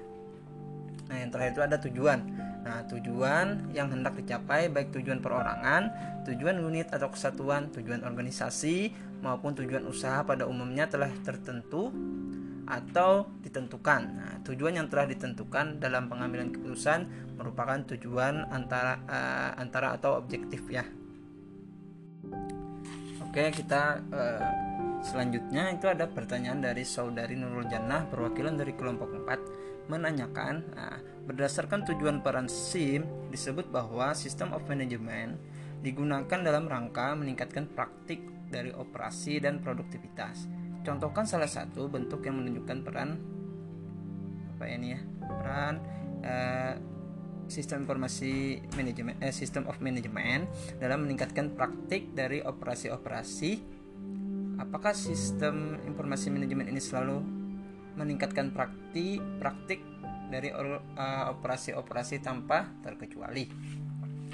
Nah, 1.11 1.17
yang 1.21 1.31
terakhir 1.35 1.53
itu 1.59 1.63
ada 1.67 1.77
tujuan. 1.83 2.19
Nah, 2.65 2.81
tujuan 2.89 3.75
yang 3.77 3.93
hendak 3.93 4.17
dicapai 4.17 4.73
baik 4.73 4.95
tujuan 4.95 5.21
perorangan, 5.21 5.93
tujuan 6.25 6.57
unit 6.65 6.89
atau 6.89 7.13
kesatuan, 7.13 7.69
tujuan 7.75 8.07
organisasi 8.07 8.95
maupun 9.21 9.53
tujuan 9.53 9.85
usaha 9.85 10.25
pada 10.25 10.49
umumnya 10.49 10.89
telah 10.89 11.13
tertentu 11.21 11.93
atau 12.65 13.29
ditentukan. 13.45 14.01
Nah, 14.17 14.33
tujuan 14.49 14.81
yang 14.81 14.89
telah 14.89 15.05
ditentukan 15.05 15.77
dalam 15.77 16.09
pengambilan 16.09 16.49
keputusan 16.57 17.35
merupakan 17.37 17.85
tujuan 17.93 18.49
antara 18.49 19.05
uh, 19.05 19.53
antara 19.61 19.93
atau 19.93 20.17
objektif 20.17 20.65
ya. 20.73 20.89
Oke, 23.29 23.53
kita 23.53 24.01
uh, 24.09 24.41
selanjutnya 25.05 25.71
itu 25.77 25.87
ada 25.87 26.09
pertanyaan 26.09 26.65
dari 26.65 26.83
saudari 26.83 27.37
Nurul 27.37 27.69
Jannah 27.69 28.09
perwakilan 28.09 28.57
dari 28.57 28.73
kelompok 28.73 29.13
4 29.13 29.93
menanyakan 29.93 30.55
nah, 30.73 30.97
berdasarkan 31.29 31.85
tujuan 31.93 32.25
peran 32.25 32.49
SIM 32.49 33.05
disebut 33.29 33.69
bahwa 33.69 34.17
sistem 34.17 34.57
of 34.57 34.65
management 34.65 35.37
digunakan 35.85 36.41
dalam 36.41 36.65
rangka 36.65 37.13
meningkatkan 37.13 37.69
praktik 37.69 38.25
dari 38.49 38.73
operasi 38.73 39.37
dan 39.45 39.61
produktivitas. 39.61 40.49
Contohkan 40.81 41.29
salah 41.29 41.49
satu 41.49 41.89
bentuk 41.93 42.25
yang 42.25 42.41
menunjukkan 42.41 42.79
peran 42.81 43.11
apa 44.55 44.65
ini 44.71 44.95
ya 44.95 45.01
peran 45.21 45.75
uh, 46.23 46.75
sistem 47.51 47.85
informasi 47.85 48.65
manajemen 48.79 49.19
eh, 49.21 49.35
sistem 49.35 49.69
of 49.69 49.77
management 49.85 50.49
dalam 50.81 51.05
meningkatkan 51.05 51.53
praktik 51.53 52.17
dari 52.17 52.41
operasi-operasi 52.41 53.74
apakah 54.59 54.95
sistem 54.95 55.79
informasi 55.87 56.31
manajemen 56.31 56.71
ini 56.71 56.81
selalu 56.83 57.23
meningkatkan 57.95 58.51
praktik 58.51 59.23
praktik 59.39 59.81
dari 60.29 60.51
uh, 60.51 60.71
operasi-operasi 61.35 62.25
tanpa 62.25 62.71
terkecuali? 62.83 63.47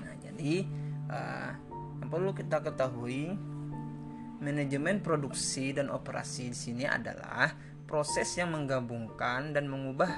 Nah 0.01 0.15
jadi 0.23 0.65
uh, 1.11 1.51
yang 2.01 2.09
perlu 2.09 2.33
kita 2.33 2.65
ketahui 2.65 3.37
Manajemen 4.41 5.05
produksi 5.05 5.77
dan 5.77 5.93
operasi 5.93 6.49
di 6.49 6.57
sini 6.57 6.85
adalah 6.89 7.53
proses 7.85 8.33
yang 8.41 8.57
menggabungkan 8.57 9.53
dan 9.53 9.69
mengubah 9.69 10.09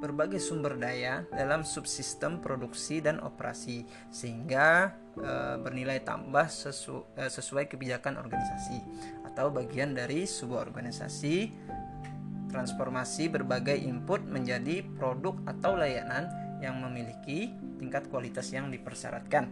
berbagai 0.00 0.40
sumber 0.40 0.80
daya 0.80 1.28
dalam 1.28 1.68
subsistem 1.68 2.40
produksi 2.40 3.04
dan 3.04 3.20
operasi 3.20 3.84
sehingga 4.08 4.96
e, 5.20 5.60
bernilai 5.60 6.00
tambah 6.00 6.48
sesu, 6.48 7.04
e, 7.12 7.28
sesuai 7.28 7.68
kebijakan 7.68 8.16
organisasi 8.16 8.78
atau 9.38 9.54
bagian 9.54 9.94
dari 9.94 10.26
sebuah 10.26 10.66
organisasi 10.66 11.54
transformasi 12.50 13.30
berbagai 13.30 13.78
input 13.78 14.26
menjadi 14.26 14.82
produk 14.98 15.38
atau 15.46 15.78
layanan 15.78 16.26
yang 16.58 16.82
memiliki 16.82 17.54
tingkat 17.78 18.10
kualitas 18.10 18.50
yang 18.50 18.66
dipersyaratkan. 18.74 19.46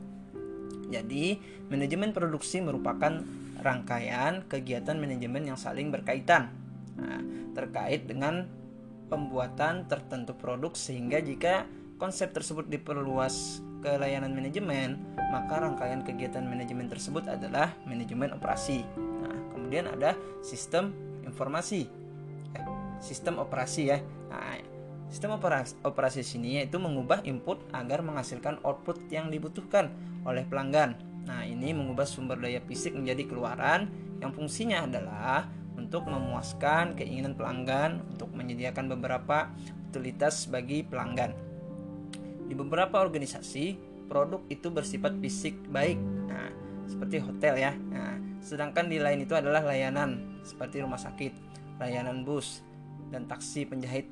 Jadi, 0.91 1.39
manajemen 1.71 2.11
produksi 2.11 2.59
merupakan 2.59 3.23
rangkaian 3.63 4.43
kegiatan 4.51 4.99
manajemen 4.99 5.55
yang 5.55 5.59
saling 5.61 5.95
berkaitan 5.95 6.51
nah, 6.99 7.23
terkait 7.55 8.11
dengan 8.11 8.43
pembuatan 9.07 9.87
tertentu 9.87 10.35
produk 10.35 10.75
sehingga 10.75 11.23
jika 11.23 11.63
konsep 11.95 12.35
tersebut 12.35 12.67
diperluas 12.67 13.63
ke 13.87 13.95
layanan 14.03 14.35
manajemen 14.35 14.99
maka 15.31 15.63
rangkaian 15.63 16.03
kegiatan 16.03 16.43
manajemen 16.43 16.91
tersebut 16.91 17.23
adalah 17.31 17.71
manajemen 17.87 18.35
operasi 18.35 18.83
kemudian 19.67 19.91
ada 19.91 20.15
sistem 20.47 20.95
informasi 21.27 21.91
eh, 22.55 22.67
sistem 23.03 23.43
operasi 23.43 23.83
ya 23.91 23.99
nah, 24.31 24.63
sistem 25.11 25.35
operasi, 25.35 25.75
operasi 25.83 26.23
sini 26.23 26.63
yaitu 26.63 26.79
mengubah 26.79 27.27
input 27.27 27.59
agar 27.75 28.07
menghasilkan 28.07 28.63
output 28.63 29.03
yang 29.11 29.27
dibutuhkan 29.29 29.91
oleh 30.23 30.47
pelanggan 30.47 30.95
Nah, 31.27 31.43
ini 31.43 31.75
mengubah 31.75 32.07
sumber 32.07 32.39
daya 32.39 32.63
fisik 32.63 32.95
menjadi 32.95 33.27
keluaran 33.27 33.91
yang 34.23 34.31
fungsinya 34.31 34.87
adalah 34.87 35.51
untuk 35.75 36.07
memuaskan 36.07 36.97
keinginan 36.97 37.35
pelanggan 37.35 38.01
untuk 38.15 38.31
menyediakan 38.33 38.89
beberapa 38.97 39.51
utilitas 39.91 40.47
bagi 40.47 40.87
pelanggan. 40.87 41.35
Di 42.47 42.55
beberapa 42.55 43.03
organisasi, 43.03 43.77
produk 44.07 44.41
itu 44.47 44.71
bersifat 44.71 45.19
fisik 45.19 45.59
baik. 45.67 45.99
Nah, 46.31 46.49
seperti 46.87 47.19
hotel 47.19 47.55
ya. 47.59 47.73
Nah, 47.75 48.15
sedangkan 48.47 48.87
di 48.87 49.03
lain 49.03 49.27
itu 49.27 49.35
adalah 49.35 49.67
layanan 49.67 50.39
seperti 50.47 50.79
rumah 50.79 51.03
sakit, 51.03 51.35
layanan 51.83 52.23
bus 52.23 52.63
dan 53.11 53.27
taksi 53.27 53.67
penjahit 53.67 54.07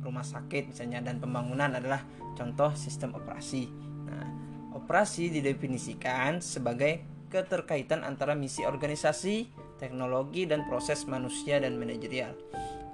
rumah 0.00 0.24
sakit 0.24 0.72
misalnya 0.72 1.04
dan 1.04 1.20
pembangunan 1.20 1.68
adalah 1.76 2.00
contoh 2.32 2.72
sistem 2.72 3.12
operasi. 3.12 3.68
Nah, 4.08 4.28
Operasi 4.74 5.30
didefinisikan 5.30 6.40
sebagai 6.42 7.04
keterkaitan 7.30 8.02
antara 8.02 8.34
misi 8.34 8.66
organisasi, 8.66 9.48
teknologi, 9.78 10.50
dan 10.50 10.66
proses 10.66 11.06
manusia 11.06 11.62
dan 11.62 11.78
manajerial. 11.78 12.34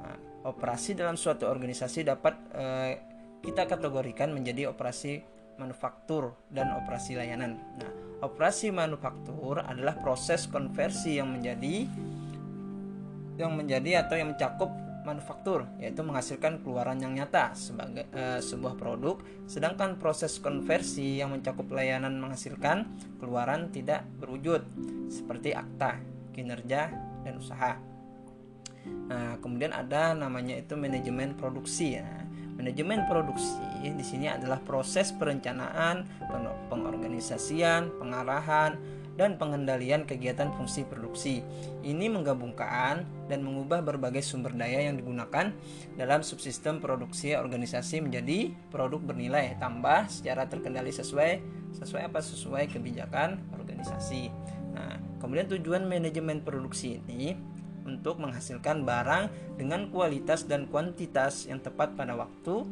Nah, 0.05 0.17
operasi 0.45 0.93
dalam 0.93 1.17
suatu 1.17 1.49
organisasi 1.49 2.05
dapat 2.05 2.35
eh, 2.53 2.93
kita 3.41 3.65
kategorikan 3.65 4.29
menjadi 4.37 4.69
operasi 4.69 5.25
manufaktur 5.61 6.33
dan 6.49 6.73
operasi 6.73 7.21
layanan. 7.21 7.61
Nah, 7.77 7.93
operasi 8.25 8.73
manufaktur 8.73 9.61
adalah 9.61 10.01
proses 10.01 10.49
konversi 10.49 11.21
yang 11.21 11.29
menjadi 11.29 11.85
yang 13.41 13.57
menjadi 13.57 14.05
atau 14.05 14.21
yang 14.21 14.37
mencakup 14.37 14.69
manufaktur 15.01 15.65
yaitu 15.81 16.05
menghasilkan 16.05 16.61
keluaran 16.61 17.01
yang 17.01 17.17
nyata 17.17 17.57
sebagai 17.57 18.05
e, 18.13 18.39
sebuah 18.45 18.77
produk 18.77 19.17
sedangkan 19.49 19.97
proses 19.97 20.37
konversi 20.37 21.25
yang 21.25 21.33
mencakup 21.33 21.65
layanan 21.73 22.21
menghasilkan 22.21 22.85
keluaran 23.17 23.73
tidak 23.73 24.05
berwujud 24.21 24.61
seperti 25.09 25.57
akta 25.57 25.97
kinerja 26.37 26.93
dan 27.25 27.35
usaha 27.41 27.81
nah 29.09 29.41
kemudian 29.41 29.73
ada 29.73 30.13
namanya 30.13 30.61
itu 30.61 30.77
manajemen 30.77 31.33
produksi 31.33 31.97
ya 31.97 32.07
manajemen 32.61 33.09
produksi 33.09 33.57
di 33.81 34.05
sini 34.05 34.29
adalah 34.29 34.61
proses 34.61 35.17
perencanaan 35.17 36.05
pengorganisasian 36.69 37.89
pengarahan 37.97 38.77
dan 39.17 39.37
pengendalian 39.37 40.09
kegiatan 40.09 40.49
fungsi 40.57 40.85
produksi. 40.89 41.45
Ini 41.85 42.09
menggabungkan 42.09 43.05
dan 43.29 43.41
mengubah 43.45 43.85
berbagai 43.85 44.25
sumber 44.25 44.53
daya 44.57 44.89
yang 44.89 44.97
digunakan 44.97 45.53
dalam 45.97 46.21
subsistem 46.25 46.81
produksi 46.81 47.37
organisasi 47.37 48.01
menjadi 48.01 48.53
produk 48.73 49.01
bernilai 49.13 49.61
tambah 49.61 50.09
secara 50.09 50.49
terkendali 50.49 50.89
sesuai 50.89 51.41
sesuai 51.77 52.09
apa 52.09 52.21
sesuai 52.25 52.73
kebijakan 52.73 53.41
organisasi. 53.57 54.33
Nah, 54.73 54.97
kemudian 55.21 55.53
tujuan 55.53 55.85
manajemen 55.85 56.41
produksi 56.41 57.05
ini 57.05 57.37
untuk 57.91 58.23
menghasilkan 58.23 58.87
barang 58.87 59.57
dengan 59.59 59.91
kualitas 59.91 60.47
dan 60.47 60.71
kuantitas 60.71 61.51
yang 61.51 61.59
tepat 61.59 61.99
pada 61.99 62.15
waktu 62.15 62.63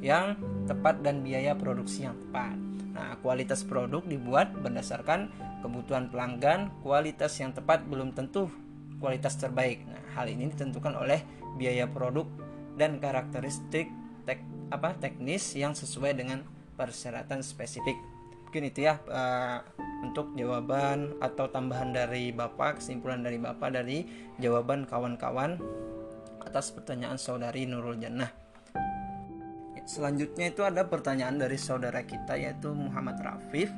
yang 0.00 0.38
tepat 0.64 1.04
dan 1.04 1.20
biaya 1.20 1.52
produksi 1.58 2.08
yang 2.08 2.16
tepat. 2.16 2.56
Nah, 2.96 3.16
kualitas 3.20 3.62
produk 3.62 4.02
dibuat 4.04 4.52
berdasarkan 4.56 5.30
kebutuhan 5.60 6.08
pelanggan, 6.08 6.72
kualitas 6.80 7.36
yang 7.38 7.52
tepat 7.52 7.84
belum 7.84 8.16
tentu 8.16 8.48
kualitas 8.98 9.36
terbaik. 9.36 9.84
Nah, 9.88 10.02
hal 10.16 10.28
ini 10.28 10.48
ditentukan 10.52 10.96
oleh 10.96 11.20
biaya 11.56 11.88
produk 11.88 12.28
dan 12.80 12.96
karakteristik 12.96 13.92
tek, 14.24 14.40
apa 14.72 14.96
teknis 14.96 15.52
yang 15.52 15.76
sesuai 15.76 16.16
dengan 16.16 16.44
persyaratan 16.80 17.44
spesifik. 17.44 17.96
Mungkin 18.50 18.66
itu 18.66 18.82
ya 18.82 18.98
uh, 19.06 19.62
untuk 20.02 20.34
jawaban 20.34 21.14
atau 21.22 21.46
tambahan 21.46 21.94
dari 21.94 22.34
Bapak, 22.34 22.82
kesimpulan 22.82 23.22
dari 23.22 23.38
Bapak 23.38 23.70
dari 23.70 24.02
jawaban 24.42 24.90
kawan-kawan 24.90 25.54
atas 26.42 26.74
pertanyaan 26.74 27.14
saudari 27.14 27.62
Nurul 27.62 28.02
Jannah. 28.02 28.26
Selanjutnya 29.86 30.50
itu 30.50 30.66
ada 30.66 30.82
pertanyaan 30.82 31.38
dari 31.38 31.54
saudara 31.54 32.02
kita 32.02 32.34
yaitu 32.34 32.74
Muhammad 32.74 33.22
Rafif 33.22 33.70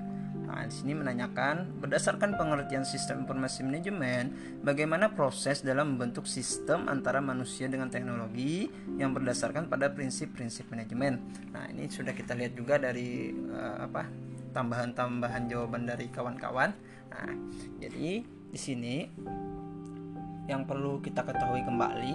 Nah, 0.52 0.68
di 0.68 0.74
sini 0.76 0.92
menanyakan 0.92 1.80
berdasarkan 1.80 2.36
pengertian 2.36 2.84
sistem 2.84 3.24
informasi 3.24 3.64
manajemen, 3.64 4.36
bagaimana 4.60 5.08
proses 5.16 5.64
dalam 5.64 5.96
membentuk 5.96 6.28
sistem 6.28 6.92
antara 6.92 7.24
manusia 7.24 7.72
dengan 7.72 7.88
teknologi 7.88 8.68
yang 9.00 9.16
berdasarkan 9.16 9.72
pada 9.72 9.88
prinsip-prinsip 9.88 10.68
manajemen. 10.68 11.24
Nah, 11.56 11.72
ini 11.72 11.88
sudah 11.88 12.12
kita 12.12 12.36
lihat 12.36 12.52
juga 12.52 12.76
dari 12.76 13.32
uh, 13.32 13.88
apa 13.88 14.04
tambahan-tambahan 14.52 15.49
jawaban 15.49 15.88
dari 15.88 16.06
kawan-kawan. 16.12 16.71
Nah, 17.12 17.32
jadi 17.80 18.23
di 18.25 18.59
sini 18.61 19.09
yang 20.47 20.68
perlu 20.68 21.00
kita 21.00 21.25
ketahui 21.25 21.64
kembali 21.64 22.12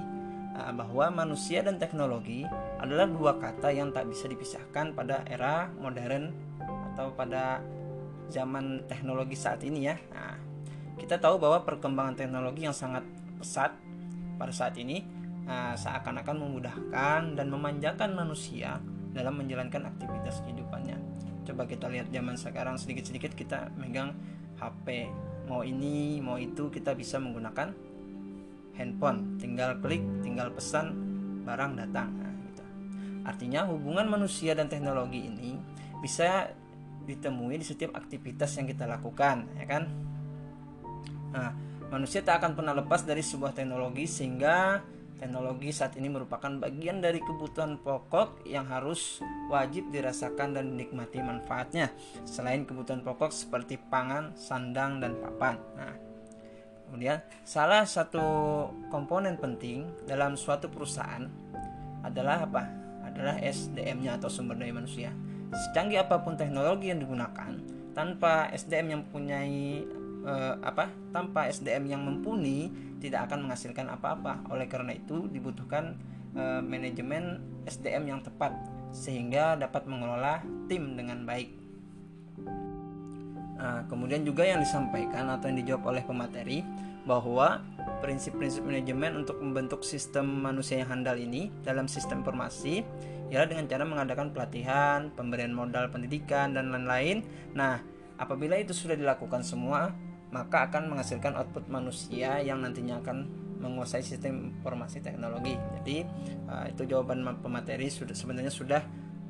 uh, 0.57 0.73
bahwa 0.73 1.25
manusia 1.25 1.65
dan 1.65 1.81
teknologi 1.81 2.45
adalah 2.77 3.09
dua 3.09 3.41
kata 3.41 3.73
yang 3.73 3.89
tak 3.89 4.09
bisa 4.09 4.29
dipisahkan 4.29 4.93
pada 4.93 5.25
era 5.25 5.69
modern 5.81 6.33
atau 6.93 7.13
pada 7.13 7.61
zaman 8.27 8.83
teknologi 8.89 9.37
saat 9.37 9.63
ini 9.63 9.87
ya. 9.87 9.95
Nah, 10.11 10.35
kita 10.97 11.21
tahu 11.21 11.37
bahwa 11.37 11.63
perkembangan 11.63 12.17
teknologi 12.17 12.65
yang 12.65 12.75
sangat 12.75 13.05
pesat 13.37 13.71
pada 14.37 14.53
saat 14.53 14.73
ini 14.77 15.05
nah, 15.45 15.77
seakan-akan 15.77 16.35
memudahkan 16.35 17.37
dan 17.37 17.47
memanjakan 17.47 18.17
manusia 18.17 18.81
dalam 19.15 19.39
menjalankan 19.39 19.87
aktivitas 19.87 20.43
kehidupannya. 20.43 21.06
Coba 21.47 21.63
kita 21.63 21.87
lihat 21.87 22.11
zaman 22.11 22.35
sekarang 22.35 22.75
sedikit-sedikit 22.75 23.31
kita 23.31 23.71
megang 23.79 24.11
HP 24.59 25.07
mau 25.47 25.63
ini 25.63 26.19
mau 26.19 26.35
itu 26.35 26.67
kita 26.67 26.91
bisa 26.91 27.23
menggunakan 27.23 27.71
handphone. 28.75 29.39
Tinggal 29.39 29.79
klik 29.79 30.03
tinggal 30.21 30.51
pesan 30.51 30.91
barang 31.47 31.79
datang. 31.79 32.11
Nah, 32.11 32.31
gitu. 32.51 32.63
artinya 33.23 33.63
hubungan 33.71 34.11
manusia 34.11 34.51
dan 34.51 34.67
teknologi 34.67 35.23
ini 35.23 35.55
bisa 36.03 36.51
ditemui 37.07 37.55
di 37.55 37.65
setiap 37.65 37.95
aktivitas 37.95 38.59
yang 38.59 38.67
kita 38.67 38.83
lakukan 38.83 39.47
ya 39.55 39.65
kan? 39.65 39.83
Nah 41.31 41.49
manusia 41.87 42.19
tak 42.19 42.43
akan 42.43 42.59
pernah 42.59 42.75
lepas 42.75 43.07
dari 43.07 43.23
sebuah 43.23 43.55
teknologi 43.55 44.03
sehingga 44.03 44.83
Teknologi 45.17 45.73
saat 45.73 45.97
ini 45.97 46.13
merupakan 46.13 46.49
bagian 46.61 47.01
dari 47.01 47.17
kebutuhan 47.17 47.81
pokok 47.81 48.45
yang 48.45 48.69
harus 48.69 49.17
wajib 49.49 49.89
dirasakan 49.89 50.53
dan 50.53 50.77
dinikmati 50.77 51.17
manfaatnya. 51.25 51.89
Selain 52.21 52.69
kebutuhan 52.69 53.01
pokok 53.01 53.33
seperti 53.33 53.81
pangan, 53.81 54.37
sandang, 54.37 55.01
dan 55.01 55.17
papan. 55.17 55.57
Nah, 55.73 55.93
kemudian 56.85 57.17
salah 57.41 57.81
satu 57.89 58.21
komponen 58.93 59.41
penting 59.41 59.89
dalam 60.05 60.37
suatu 60.37 60.69
perusahaan 60.69 61.25
adalah 62.05 62.45
apa? 62.45 62.63
Adalah 63.09 63.41
SDM-nya 63.41 64.21
atau 64.21 64.29
sumber 64.29 64.53
daya 64.53 64.77
manusia. 64.77 65.09
Secanggih 65.49 66.05
apa 66.05 66.21
pun 66.21 66.37
teknologi 66.37 66.93
yang 66.93 67.01
digunakan, 67.01 67.57
tanpa 67.97 68.53
SDM 68.53 68.87
yang 68.93 69.01
mempunyai 69.09 69.81
eh, 70.27 70.55
apa? 70.59 70.91
Tanpa 71.15 71.47
SDM 71.47 71.87
yang 71.87 72.01
mumpuni, 72.03 72.69
tidak 72.99 73.31
akan 73.31 73.47
menghasilkan 73.47 73.87
apa-apa. 73.87 74.43
Oleh 74.51 74.67
karena 74.67 74.93
itu 74.93 75.29
dibutuhkan 75.29 75.97
e, 76.33 76.43
manajemen 76.65 77.41
SDM 77.69 78.09
yang 78.09 78.19
tepat 78.25 78.53
sehingga 78.93 79.57
dapat 79.57 79.85
mengelola 79.85 80.41
tim 80.65 80.97
dengan 80.97 81.23
baik. 81.23 81.49
Nah, 83.57 83.89
kemudian 83.89 84.21
juga 84.21 84.45
yang 84.45 84.61
disampaikan 84.61 85.33
atau 85.33 85.49
yang 85.49 85.57
dijawab 85.65 85.83
oleh 85.89 86.03
pemateri 86.05 86.61
bahwa 87.09 87.63
prinsip-prinsip 88.03 88.61
manajemen 88.61 89.25
untuk 89.25 89.41
membentuk 89.41 89.81
sistem 89.81 90.27
manusia 90.27 90.83
yang 90.83 90.93
handal 90.93 91.17
ini 91.17 91.49
dalam 91.65 91.89
sistem 91.89 92.21
informasi 92.21 92.85
ialah 93.33 93.47
dengan 93.49 93.65
cara 93.65 93.83
mengadakan 93.83 94.31
pelatihan, 94.31 95.09
pemberian 95.11 95.51
modal 95.51 95.89
pendidikan 95.89 96.53
dan 96.53 96.69
lain-lain. 96.69 97.25
Nah, 97.57 97.81
apabila 98.21 98.55
itu 98.55 98.71
sudah 98.71 98.95
dilakukan 98.95 99.41
semua, 99.41 99.91
maka 100.31 100.67
akan 100.67 100.91
menghasilkan 100.91 101.33
output 101.39 101.71
manusia 101.71 102.43
yang 102.43 102.59
nantinya 102.59 102.99
akan 102.99 103.47
menguasai 103.57 104.03
sistem 104.05 104.53
informasi 104.59 105.01
teknologi. 105.01 105.55
Jadi 105.81 106.05
uh, 106.47 106.65
itu 106.69 106.83
jawaban 106.85 107.25
pemateri 107.41 107.89
sudah 107.89 108.13
sebenarnya 108.13 108.53
sudah 108.53 108.81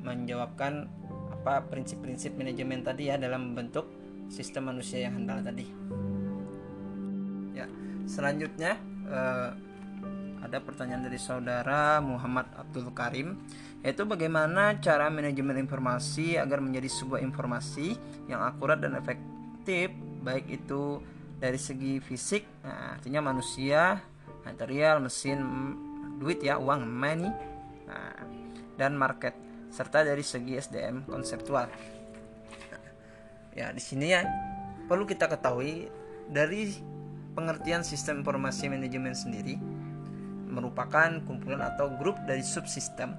menjawabkan 0.04 0.86
apa 1.32 1.64
prinsip-prinsip 1.70 2.34
manajemen 2.34 2.82
tadi 2.82 3.08
ya 3.08 3.16
dalam 3.16 3.52
membentuk 3.52 3.88
sistem 4.28 4.74
manusia 4.74 5.06
yang 5.06 5.16
handal 5.16 5.40
tadi. 5.40 5.64
Ya, 7.56 7.66
selanjutnya 8.04 8.76
uh, 9.08 9.50
ada 10.38 10.58
pertanyaan 10.62 11.06
dari 11.06 11.18
saudara 11.18 11.98
Muhammad 11.98 12.46
Abdul 12.54 12.94
Karim 12.94 13.38
yaitu 13.82 14.02
bagaimana 14.02 14.78
cara 14.82 15.06
manajemen 15.06 15.54
informasi 15.62 16.34
agar 16.34 16.58
menjadi 16.58 16.90
sebuah 16.90 17.22
informasi 17.22 17.94
yang 18.26 18.42
akurat 18.42 18.82
dan 18.82 18.98
efektif 18.98 19.94
baik 20.22 20.46
itu 20.50 21.02
dari 21.38 21.58
segi 21.58 22.02
fisik 22.02 22.44
nah, 22.66 22.98
artinya 22.98 23.30
manusia 23.30 24.02
material 24.42 24.98
mesin 25.02 25.38
duit 26.18 26.42
ya 26.42 26.58
uang 26.58 26.82
money 26.86 27.30
nah, 27.86 28.18
dan 28.78 28.98
market 28.98 29.34
serta 29.68 30.02
dari 30.02 30.24
segi 30.24 30.56
SDM 30.56 31.04
konseptual. 31.04 31.68
Ya 33.52 33.74
di 33.74 33.82
sini 33.82 34.14
ya 34.14 34.22
perlu 34.86 35.04
kita 35.04 35.26
ketahui 35.26 35.90
dari 36.30 36.78
pengertian 37.34 37.82
sistem 37.82 38.22
informasi 38.22 38.70
manajemen 38.70 39.12
sendiri 39.12 39.58
merupakan 40.48 41.20
kumpulan 41.26 41.60
atau 41.60 41.92
grup 41.98 42.16
dari 42.24 42.40
subsistem 42.40 43.12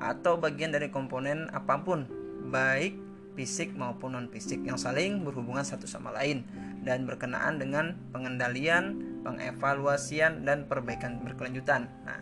atau 0.00 0.38
bagian 0.40 0.72
dari 0.72 0.88
komponen 0.88 1.50
apa 1.52 1.76
pun 1.82 2.06
baik 2.48 3.09
fisik 3.40 3.72
maupun 3.72 4.12
non 4.12 4.28
fisik 4.28 4.60
yang 4.60 4.76
saling 4.76 5.24
berhubungan 5.24 5.64
satu 5.64 5.88
sama 5.88 6.12
lain 6.12 6.44
dan 6.84 7.08
berkenaan 7.08 7.56
dengan 7.56 7.96
pengendalian, 8.12 9.00
pengevaluasian 9.24 10.44
dan 10.44 10.68
perbaikan 10.68 11.24
berkelanjutan. 11.24 11.88
Nah, 12.04 12.20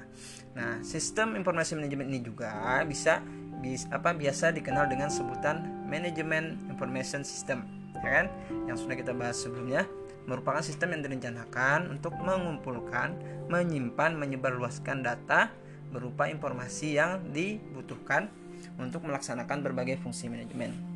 nah 0.55 0.79
sistem 0.87 1.35
informasi 1.35 1.75
manajemen 1.75 2.07
ini 2.07 2.23
juga 2.23 2.79
bisa 2.87 3.19
bis, 3.59 3.91
apa 3.91 4.15
biasa 4.15 4.55
dikenal 4.55 4.87
dengan 4.87 5.11
sebutan 5.11 5.91
manajemen 5.91 6.55
information 6.71 7.27
system, 7.27 7.67
ya 7.99 8.23
kan? 8.23 8.27
Yang 8.71 8.87
sudah 8.87 8.95
kita 8.95 9.11
bahas 9.11 9.43
sebelumnya 9.43 9.91
merupakan 10.31 10.63
sistem 10.63 10.95
yang 10.95 11.03
direncanakan 11.03 11.99
untuk 11.99 12.15
mengumpulkan, 12.23 13.19
menyimpan, 13.51 14.15
menyebarluaskan 14.15 15.03
data 15.03 15.51
berupa 15.91 16.31
informasi 16.31 17.01
yang 17.01 17.33
dibutuhkan 17.35 18.31
untuk 18.79 19.03
melaksanakan 19.09 19.65
berbagai 19.65 19.99
fungsi 19.99 20.31
manajemen. 20.31 20.88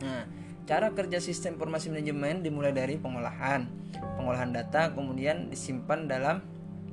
Nah, 0.00 0.24
cara 0.64 0.92
kerja 0.92 1.20
sistem 1.20 1.56
informasi 1.56 1.92
manajemen 1.92 2.40
dimulai 2.40 2.72
dari 2.72 2.96
pengolahan. 2.96 3.68
Pengolahan 4.16 4.50
data 4.52 4.92
kemudian 4.92 5.48
disimpan 5.52 6.08
dalam 6.08 6.40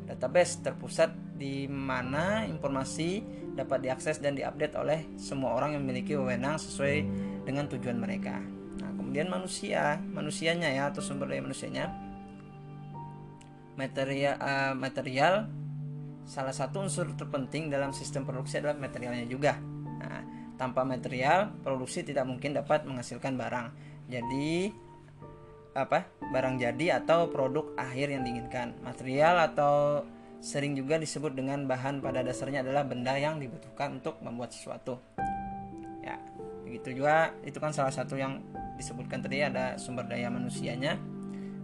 database 0.08 0.64
terpusat 0.64 1.12
di 1.36 1.68
mana 1.68 2.48
informasi 2.48 3.22
dapat 3.54 3.84
diakses 3.86 4.22
dan 4.24 4.38
diupdate 4.38 4.76
oleh 4.80 5.00
semua 5.20 5.54
orang 5.54 5.76
yang 5.76 5.84
memiliki 5.84 6.16
wewenang 6.16 6.58
sesuai 6.58 7.06
dengan 7.44 7.68
tujuan 7.68 7.98
mereka. 8.00 8.40
Nah, 8.82 8.92
kemudian 8.94 9.28
manusia, 9.28 10.00
manusianya 10.14 10.70
ya 10.72 10.90
atau 10.90 11.02
sumber 11.02 11.30
daya 11.30 11.44
manusianya 11.44 12.08
material 13.78 14.36
uh, 14.42 14.74
material 14.74 15.46
salah 16.28 16.52
satu 16.52 16.84
unsur 16.84 17.14
terpenting 17.14 17.70
dalam 17.70 17.94
sistem 17.96 18.28
produksi 18.28 18.60
adalah 18.60 18.76
materialnya 18.76 19.24
juga. 19.30 19.56
Nah, 20.02 20.37
tanpa 20.58 20.82
material, 20.84 21.54
produksi 21.62 22.02
tidak 22.02 22.26
mungkin 22.26 22.58
dapat 22.58 22.84
menghasilkan 22.84 23.38
barang. 23.38 23.68
Jadi 24.10 24.74
apa? 25.78 26.10
Barang 26.34 26.58
jadi 26.58 26.98
atau 26.98 27.30
produk 27.30 27.78
akhir 27.78 28.10
yang 28.10 28.26
diinginkan. 28.26 28.74
Material 28.82 29.38
atau 29.46 30.02
sering 30.42 30.74
juga 30.74 30.98
disebut 30.98 31.34
dengan 31.34 31.66
bahan 31.70 32.02
pada 32.02 32.26
dasarnya 32.26 32.66
adalah 32.66 32.86
benda 32.86 33.14
yang 33.18 33.38
dibutuhkan 33.38 34.02
untuk 34.02 34.18
membuat 34.26 34.54
sesuatu. 34.54 34.98
Ya, 36.02 36.18
begitu 36.66 37.02
juga 37.04 37.34
itu 37.46 37.58
kan 37.62 37.70
salah 37.74 37.94
satu 37.94 38.18
yang 38.18 38.42
disebutkan 38.78 39.22
tadi 39.22 39.42
ada 39.46 39.78
sumber 39.78 40.06
daya 40.06 40.30
manusianya, 40.30 40.98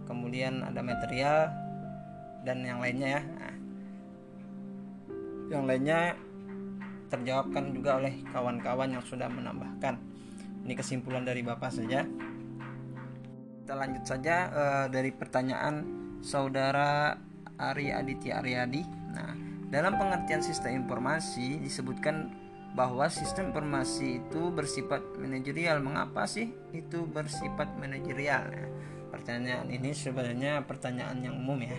kemudian 0.06 0.62
ada 0.62 0.82
material 0.82 1.50
dan 2.42 2.62
yang 2.62 2.78
lainnya 2.82 3.18
ya. 3.18 3.22
Nah, 3.22 3.54
yang 5.54 5.64
lainnya 5.66 6.18
terjawabkan 7.14 7.70
juga 7.70 8.02
oleh 8.02 8.26
kawan-kawan 8.34 8.98
yang 8.98 9.04
sudah 9.06 9.30
menambahkan. 9.30 9.94
Ini 10.66 10.74
kesimpulan 10.74 11.22
dari 11.22 11.46
Bapak 11.46 11.70
saja. 11.70 12.02
Kita 13.62 13.74
lanjut 13.78 14.04
saja 14.04 14.36
uh, 14.50 14.86
dari 14.90 15.14
pertanyaan 15.14 15.86
saudara 16.20 17.14
Ari 17.54 17.94
Aditya 17.94 18.42
Aryadi. 18.42 18.82
Nah, 19.14 19.32
dalam 19.70 19.94
pengertian 19.94 20.42
sistem 20.42 20.84
informasi 20.84 21.62
disebutkan 21.62 22.34
bahwa 22.74 23.06
sistem 23.06 23.54
informasi 23.54 24.18
itu 24.18 24.50
bersifat 24.50 25.00
manajerial. 25.16 25.78
Mengapa 25.78 26.26
sih 26.26 26.50
itu 26.74 27.06
bersifat 27.06 27.70
manajerial? 27.78 28.50
Nah, 28.50 28.68
pertanyaan 29.14 29.70
ini 29.70 29.94
sebenarnya 29.94 30.66
pertanyaan 30.66 31.22
yang 31.22 31.38
umum 31.38 31.62
ya, 31.62 31.78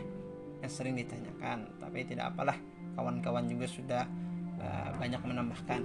yang 0.64 0.72
sering 0.72 0.96
ditanyakan. 0.96 1.76
Tapi 1.78 2.08
tidak 2.08 2.32
apalah, 2.32 2.56
kawan-kawan 2.96 3.46
juga 3.52 3.68
sudah 3.68 4.08
uh, 4.66 4.90
banyak 4.98 5.22
menambahkan. 5.22 5.82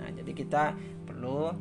Nah, 0.00 0.08
jadi 0.16 0.32
kita 0.32 0.72
perlu 1.04 1.52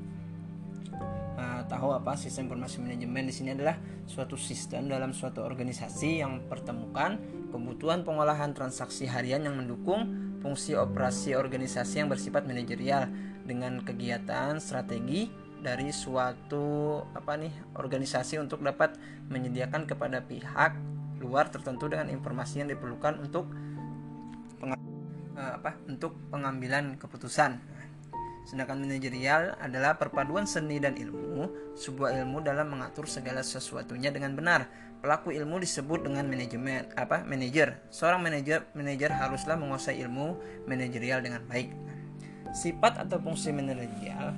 uh, 1.38 1.62
tahu 1.67 1.89
apa 1.91 2.15
sistem 2.15 2.49
informasi 2.49 2.80
manajemen 2.80 3.28
di 3.28 3.34
sini 3.36 3.49
adalah 3.54 3.78
suatu 4.08 4.39
sistem 4.39 4.88
dalam 4.88 5.12
suatu 5.12 5.43
organisasi 5.43 6.23
yang 6.23 6.43
pertemukan 6.47 7.19
kebutuhan 7.52 8.02
pengolahan 8.02 8.52
transaksi 8.52 9.08
harian 9.08 9.45
yang 9.45 9.56
mendukung 9.56 10.10
fungsi 10.43 10.76
operasi 10.76 11.38
organisasi 11.39 12.04
yang 12.04 12.10
bersifat 12.12 12.43
manajerial 12.43 13.08
dengan 13.47 13.80
kegiatan 13.80 14.60
strategi 14.60 15.32
dari 15.63 15.95
suatu 15.95 16.99
apa 17.15 17.39
nih 17.39 17.80
organisasi 17.80 18.36
untuk 18.36 18.60
dapat 18.60 18.99
menyediakan 19.32 19.88
kepada 19.88 20.19
pihak 20.19 20.76
luar 21.23 21.47
tertentu 21.47 21.88
dengan 21.88 22.12
informasi 22.12 22.60
yang 22.60 22.69
diperlukan 22.76 23.23
untuk 23.23 23.47
uh, 25.38 25.62
apa 25.62 25.78
untuk 25.89 26.15
pengambilan 26.34 26.98
keputusan. 26.98 27.60
Sedangkan 28.43 28.76
manajerial 28.76 29.56
adalah 29.63 29.96
perpaduan 29.96 30.43
seni 30.43 30.76
dan 30.76 31.00
ilmu, 31.00 31.48
sebuah 31.80 32.12
ilmu 32.24 32.43
dalam 32.43 32.76
mengatur 32.76 33.08
segala 33.08 33.39
sesuatunya 33.39 34.12
dengan 34.12 34.36
benar. 34.36 34.67
Pelaku 35.00 35.36
ilmu 35.36 35.60
disebut 35.60 36.08
dengan 36.08 36.28
manajemen, 36.28 36.91
apa? 36.96 37.24
manajer. 37.24 37.80
Seorang 37.91 38.24
manajer 38.24 38.67
manajer 38.76 39.12
haruslah 39.12 39.56
menguasai 39.56 40.00
ilmu 40.04 40.39
manajerial 40.67 41.24
dengan 41.24 41.43
baik. 41.48 41.72
Sifat 42.52 43.00
atau 43.00 43.19
fungsi 43.19 43.52
manajerial 43.56 44.36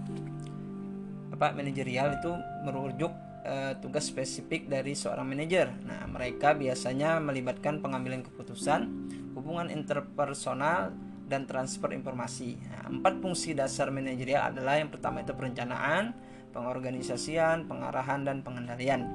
apa 1.35 1.51
manajerial 1.51 2.15
itu 2.15 2.31
merujuk 2.63 3.11
uh, 3.43 3.75
tugas 3.83 4.07
spesifik 4.07 4.71
dari 4.71 4.95
seorang 4.95 5.27
manajer. 5.27 5.67
Nah, 5.83 6.07
mereka 6.07 6.55
biasanya 6.55 7.19
melibatkan 7.19 7.83
pengambilan 7.83 8.23
keputusan, 8.23 8.87
hubungan 9.35 9.67
interpersonal 9.69 10.95
dan 11.27 11.45
transfer 11.49 11.91
informasi. 11.91 12.57
Nah, 12.71 12.89
empat 12.89 13.19
fungsi 13.19 13.53
dasar 13.53 13.91
manajerial 13.91 14.49
adalah 14.53 14.79
yang 14.79 14.89
pertama 14.89 15.21
itu 15.21 15.33
perencanaan, 15.35 16.15
pengorganisasian, 16.55 17.67
pengarahan 17.67 18.23
dan 18.23 18.41
pengendalian. 18.41 19.05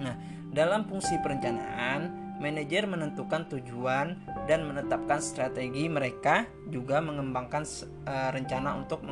Nah, 0.00 0.16
dalam 0.50 0.88
fungsi 0.88 1.20
perencanaan, 1.22 2.34
manajer 2.40 2.88
menentukan 2.88 3.46
tujuan 3.52 4.16
dan 4.48 4.64
menetapkan 4.64 5.20
strategi 5.20 5.86
mereka 5.92 6.48
juga 6.72 7.04
mengembangkan 7.04 7.68
uh, 8.08 8.32
rencana 8.32 8.80
untuk 8.80 9.04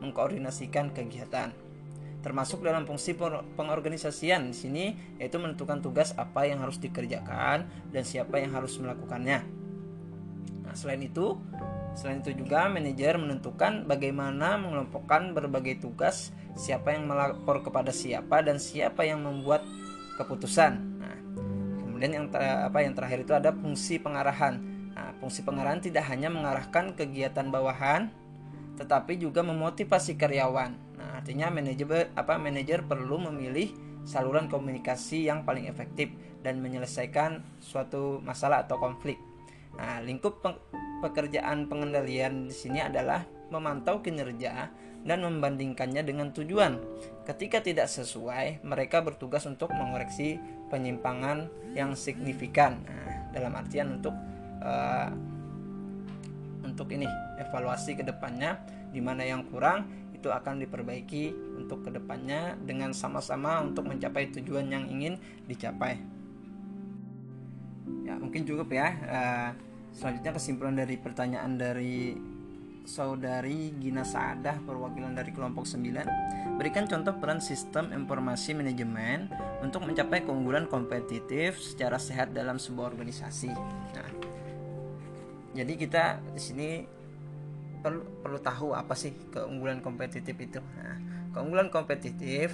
mengkoordinasikan 0.00 0.96
kegiatan 0.96 1.67
termasuk 2.18 2.66
dalam 2.66 2.82
fungsi 2.82 3.14
pengorganisasian 3.54 4.50
di 4.50 4.56
sini 4.56 4.84
yaitu 5.22 5.38
menentukan 5.38 5.78
tugas 5.78 6.10
apa 6.18 6.50
yang 6.50 6.58
harus 6.66 6.82
dikerjakan 6.82 7.70
dan 7.94 8.02
siapa 8.02 8.42
yang 8.42 8.54
harus 8.58 8.74
melakukannya. 8.82 9.46
Nah, 10.66 10.74
selain 10.74 11.00
itu, 11.00 11.38
selain 11.94 12.20
itu 12.20 12.34
juga 12.34 12.66
manajer 12.66 13.16
menentukan 13.16 13.86
bagaimana 13.86 14.58
mengelompokkan 14.58 15.32
berbagai 15.32 15.80
tugas, 15.80 16.34
siapa 16.58 16.92
yang 16.92 17.06
melapor 17.06 17.62
kepada 17.62 17.94
siapa 17.94 18.42
dan 18.42 18.58
siapa 18.58 19.06
yang 19.06 19.22
membuat 19.22 19.62
keputusan. 20.18 20.72
Nah, 20.98 21.16
kemudian 21.78 22.12
yang 22.18 22.26
ter, 22.28 22.42
apa 22.42 22.82
yang 22.82 22.98
terakhir 22.98 23.22
itu 23.22 23.32
ada 23.32 23.54
fungsi 23.54 24.02
pengarahan. 24.02 24.58
Nah, 24.92 25.14
fungsi 25.22 25.46
pengarahan 25.46 25.78
tidak 25.78 26.02
hanya 26.10 26.26
mengarahkan 26.26 26.98
kegiatan 26.98 27.46
bawahan, 27.48 28.10
tetapi 28.74 29.22
juga 29.22 29.46
memotivasi 29.46 30.18
karyawan. 30.18 30.87
Nah, 31.08 31.24
artinya 31.24 31.48
manajer 31.48 32.12
apa 32.12 32.36
manajer 32.36 32.84
perlu 32.84 33.16
memilih 33.32 33.72
saluran 34.04 34.44
komunikasi 34.44 35.24
yang 35.24 35.48
paling 35.48 35.64
efektif 35.64 36.12
dan 36.44 36.60
menyelesaikan 36.60 37.40
suatu 37.64 38.20
masalah 38.20 38.68
atau 38.68 38.76
konflik. 38.76 39.16
Nah, 39.80 40.04
lingkup 40.04 40.44
pekerjaan 41.00 41.64
pengendalian 41.64 42.52
di 42.52 42.52
sini 42.52 42.84
adalah 42.84 43.24
memantau 43.48 44.04
kinerja 44.04 44.68
dan 45.08 45.24
membandingkannya 45.24 46.04
dengan 46.04 46.28
tujuan. 46.36 46.76
Ketika 47.24 47.64
tidak 47.64 47.88
sesuai, 47.88 48.60
mereka 48.60 49.00
bertugas 49.00 49.48
untuk 49.48 49.72
mengoreksi 49.72 50.36
penyimpangan 50.68 51.48
yang 51.72 51.96
signifikan. 51.96 52.84
Nah, 52.84 53.32
dalam 53.32 53.56
artian 53.56 53.96
untuk 53.96 54.12
uh, 54.60 55.08
untuk 56.68 56.92
ini 56.92 57.08
evaluasi 57.40 57.96
ke 57.96 58.04
depannya 58.04 58.60
di 58.92 59.00
mana 59.00 59.24
yang 59.24 59.44
kurang 59.48 59.88
itu 60.18 60.34
akan 60.34 60.58
diperbaiki 60.66 61.30
untuk 61.62 61.86
ke 61.86 61.94
depannya 61.94 62.58
dengan 62.58 62.90
sama-sama 62.90 63.62
untuk 63.62 63.86
mencapai 63.86 64.34
tujuan 64.34 64.66
yang 64.66 64.90
ingin 64.90 65.14
dicapai. 65.46 66.02
Ya 68.02 68.18
mungkin 68.18 68.42
cukup 68.42 68.74
ya. 68.74 68.88
Uh, 69.06 69.50
selanjutnya 69.94 70.34
kesimpulan 70.34 70.74
dari 70.74 70.98
pertanyaan 70.98 71.54
dari 71.54 72.18
Saudari 72.88 73.76
Gina 73.76 74.00
Saadah 74.00 74.64
perwakilan 74.64 75.12
dari 75.12 75.28
kelompok 75.36 75.68
9 75.68 76.56
berikan 76.56 76.88
contoh 76.88 77.12
peran 77.20 77.36
sistem 77.36 77.92
informasi 77.92 78.56
manajemen 78.56 79.28
untuk 79.60 79.84
mencapai 79.84 80.24
keunggulan 80.24 80.64
kompetitif 80.64 81.60
secara 81.60 82.00
sehat 82.00 82.32
dalam 82.32 82.56
sebuah 82.56 82.96
organisasi. 82.96 83.52
Nah, 83.92 84.10
jadi 85.52 85.72
kita 85.76 86.04
di 86.32 86.40
sini 86.40 86.68
perlu 87.78 88.22
perlu 88.22 88.38
tahu 88.42 88.74
apa 88.74 88.94
sih 88.98 89.14
keunggulan 89.30 89.80
kompetitif 89.80 90.34
itu. 90.38 90.58
Nah, 90.58 90.96
keunggulan 91.32 91.70
kompetitif 91.70 92.52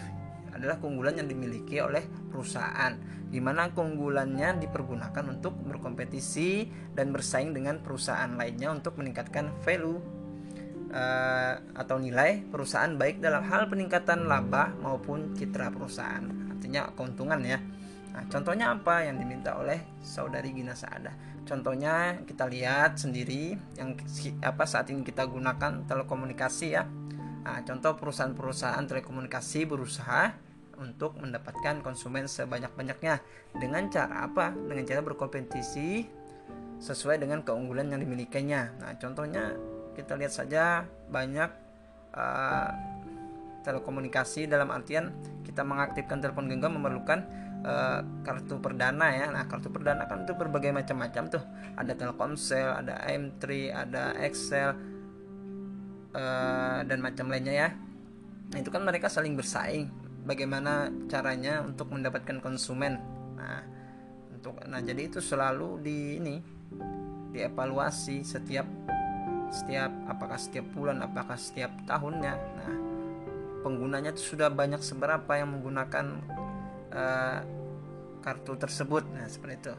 adalah 0.54 0.78
keunggulan 0.78 1.18
yang 1.18 1.26
dimiliki 1.26 1.82
oleh 1.82 2.06
perusahaan 2.30 2.94
di 3.26 3.42
mana 3.42 3.74
keunggulannya 3.74 4.62
dipergunakan 4.62 5.24
untuk 5.34 5.58
berkompetisi 5.66 6.70
dan 6.94 7.10
bersaing 7.10 7.50
dengan 7.50 7.82
perusahaan 7.82 8.30
lainnya 8.30 8.70
untuk 8.70 8.94
meningkatkan 8.94 9.50
value 9.66 9.98
uh, 10.94 11.54
atau 11.74 11.98
nilai 11.98 12.46
perusahaan 12.46 12.94
baik 12.94 13.18
dalam 13.18 13.42
hal 13.50 13.66
peningkatan 13.66 14.30
laba 14.30 14.70
maupun 14.78 15.34
citra 15.34 15.74
perusahaan 15.74 16.22
artinya 16.54 16.94
keuntungan 16.94 17.42
ya 17.42 17.58
nah, 18.14 18.24
contohnya 18.30 18.70
apa 18.70 19.04
yang 19.10 19.18
diminta 19.18 19.58
oleh 19.58 19.82
saudari 20.00 20.54
Gina 20.54 20.78
Saada 20.78 21.34
contohnya 21.44 22.24
kita 22.24 22.48
lihat 22.48 22.96
sendiri 22.96 23.58
yang 23.76 23.98
apa 24.40 24.64
saat 24.64 24.88
ini 24.88 25.04
kita 25.04 25.28
gunakan 25.28 25.84
telekomunikasi 25.84 26.66
ya. 26.72 26.88
Nah, 27.44 27.60
contoh 27.60 27.92
perusahaan-perusahaan 28.00 28.88
telekomunikasi 28.88 29.68
berusaha 29.68 30.32
untuk 30.80 31.20
mendapatkan 31.20 31.84
konsumen 31.84 32.26
sebanyak-banyaknya. 32.26 33.20
Dengan 33.54 33.86
cara 33.92 34.26
apa? 34.26 34.56
Dengan 34.56 34.84
cara 34.88 35.00
berkompetisi 35.04 36.08
sesuai 36.82 37.22
dengan 37.22 37.40
keunggulan 37.46 37.92
yang 37.92 38.02
dimilikinya. 38.02 38.74
Nah 38.82 38.92
contohnya 38.98 39.54
kita 39.94 40.18
lihat 40.18 40.32
saja 40.34 40.84
banyak 41.08 41.50
uh, 42.12 42.70
telekomunikasi 43.62 44.50
dalam 44.50 44.68
artian 44.74 45.14
kita 45.46 45.62
mengaktifkan 45.62 46.18
telepon 46.20 46.50
genggam 46.50 46.74
memerlukan 46.76 47.24
uh, 47.64 48.00
kartu 48.22 48.60
perdana 48.60 49.10
ya. 49.10 49.26
Nah, 49.32 49.48
kartu 49.48 49.72
perdana 49.72 50.06
kan 50.06 50.28
itu 50.28 50.36
berbagai 50.36 50.70
macam-macam 50.70 51.32
tuh. 51.32 51.42
Ada 51.74 51.96
Telkomsel, 51.96 52.70
ada 52.70 53.00
M3, 53.08 53.44
ada 53.72 54.14
Excel 54.22 54.76
uh, 56.14 56.78
dan 56.84 56.98
macam 57.00 57.32
lainnya 57.32 57.54
ya. 57.56 57.68
Nah, 58.52 58.58
itu 58.60 58.70
kan 58.70 58.84
mereka 58.84 59.08
saling 59.10 59.34
bersaing. 59.34 59.90
Bagaimana 60.24 60.88
caranya 61.08 61.60
untuk 61.60 61.92
mendapatkan 61.92 62.40
konsumen. 62.40 62.96
Nah, 63.36 63.60
untuk 64.44 64.60
nah 64.68 64.80
jadi 64.84 65.08
itu 65.08 65.24
selalu 65.24 65.80
di 65.80 66.20
ini 66.20 66.36
dievaluasi 67.32 68.20
setiap 68.22 68.68
setiap 69.48 69.88
apakah 70.04 70.36
setiap 70.36 70.68
bulan 70.76 71.00
apakah 71.00 71.40
setiap 71.40 71.72
tahunnya 71.88 72.34
nah 72.36 72.74
penggunanya 73.64 74.12
itu 74.12 74.36
sudah 74.36 74.52
banyak 74.52 74.84
seberapa 74.84 75.32
yang 75.32 75.56
menggunakan 75.56 76.20
uh, 76.94 77.38
kartu 78.24 78.56
tersebut. 78.56 79.04
Nah 79.12 79.26
seperti 79.28 79.54
itu. 79.68 79.74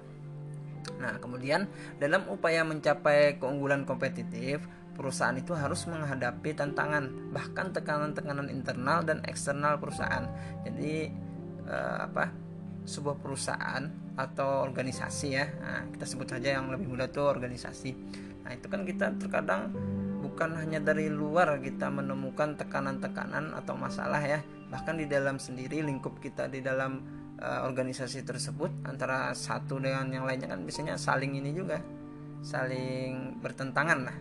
Nah 1.01 1.17
kemudian 1.17 1.65
dalam 1.97 2.29
upaya 2.29 2.61
mencapai 2.61 3.41
keunggulan 3.41 3.87
kompetitif 3.89 4.61
perusahaan 4.95 5.35
itu 5.35 5.51
harus 5.51 5.83
menghadapi 5.91 6.55
tantangan 6.55 7.33
bahkan 7.35 7.73
tekanan-tekanan 7.73 8.47
internal 8.47 9.01
dan 9.01 9.23
eksternal 9.25 9.81
perusahaan. 9.81 10.29
Jadi 10.63 11.09
uh, 11.67 12.05
apa 12.05 12.31
sebuah 12.85 13.17
perusahaan 13.17 13.83
atau 14.15 14.63
organisasi 14.63 15.27
ya. 15.33 15.45
Nah, 15.59 15.81
kita 15.91 16.05
sebut 16.07 16.27
saja 16.31 16.55
yang 16.55 16.71
lebih 16.71 16.87
mudah 16.87 17.11
tuh 17.11 17.27
organisasi. 17.27 17.91
Nah, 18.45 18.53
itu 18.53 18.69
kan 18.69 18.85
kita 18.85 19.11
terkadang 19.17 19.73
bukan 20.21 20.55
hanya 20.55 20.79
dari 20.79 21.09
luar 21.09 21.59
kita 21.59 21.89
menemukan 21.91 22.55
tekanan-tekanan 22.55 23.51
atau 23.57 23.75
masalah 23.75 24.21
ya, 24.21 24.39
bahkan 24.75 24.99
di 24.99 25.07
dalam 25.07 25.39
sendiri 25.39 25.79
lingkup 25.79 26.19
kita 26.19 26.51
di 26.51 26.59
dalam 26.59 26.99
uh, 27.39 27.63
organisasi 27.63 28.27
tersebut 28.27 28.83
antara 28.83 29.31
satu 29.31 29.79
dengan 29.79 30.11
yang 30.11 30.27
lainnya 30.27 30.51
kan 30.51 30.67
biasanya 30.67 30.99
saling 30.99 31.31
ini 31.39 31.55
juga 31.55 31.79
saling 32.43 33.39
bertentangan 33.39 33.99
lah. 34.03 34.17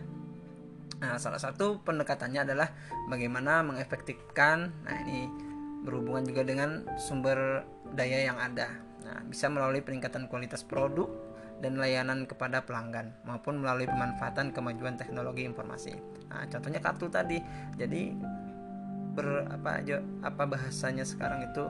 Nah, 0.95 1.19
salah 1.19 1.37
satu 1.37 1.83
pendekatannya 1.83 2.47
adalah 2.47 2.71
bagaimana 3.11 3.59
mengefektifkan. 3.67 4.71
Nah, 4.87 4.95
ini 5.03 5.27
berhubungan 5.83 6.23
juga 6.23 6.47
dengan 6.47 6.87
sumber 6.95 7.67
daya 7.91 8.31
yang 8.31 8.39
ada. 8.39 8.71
Nah, 9.03 9.19
bisa 9.27 9.51
melalui 9.51 9.83
peningkatan 9.83 10.31
kualitas 10.31 10.63
produk, 10.63 11.11
dan 11.63 11.79
layanan 11.79 12.27
kepada 12.27 12.67
pelanggan 12.67 13.15
maupun 13.23 13.63
melalui 13.63 13.87
pemanfaatan 13.87 14.51
kemajuan 14.51 14.99
teknologi 14.99 15.47
informasi. 15.47 15.95
Nah, 16.27 16.43
contohnya 16.51 16.83
kartu 16.83 17.07
tadi. 17.07 17.39
Jadi 17.79 18.11
ber 19.15 19.47
apa 19.47 19.79
aja 19.79 20.03
apa 20.21 20.43
bahasanya 20.43 21.07
sekarang 21.07 21.47
itu 21.47 21.63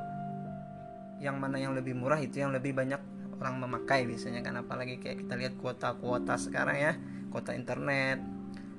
yang 1.21 1.39
mana 1.39 1.62
yang 1.62 1.77
lebih 1.77 1.95
murah 1.95 2.19
itu 2.19 2.43
yang 2.43 2.51
lebih 2.51 2.75
banyak 2.75 2.99
orang 3.39 3.55
memakai 3.62 4.08
biasanya 4.08 4.41
kan 4.43 4.60
apalagi 4.60 4.99
kayak 4.99 5.23
kita 5.23 5.34
lihat 5.36 5.53
kuota-kuota 5.60 6.39
sekarang 6.39 6.77
ya, 6.79 6.93
kuota 7.29 7.51
internet 7.51 8.19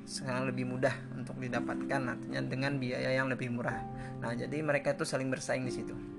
sekarang 0.06 0.46
lebih 0.46 0.70
mudah 0.70 0.94
untuk 1.18 1.34
didapatkan 1.42 1.98
nantinya 1.98 2.40
dengan 2.46 2.78
biaya 2.78 3.10
yang 3.10 3.26
lebih 3.26 3.50
murah. 3.50 3.74
Nah, 4.22 4.38
jadi 4.38 4.62
mereka 4.62 4.94
itu 4.94 5.02
saling 5.02 5.26
bersaing 5.26 5.66
di 5.66 5.74
situ. 5.74 6.15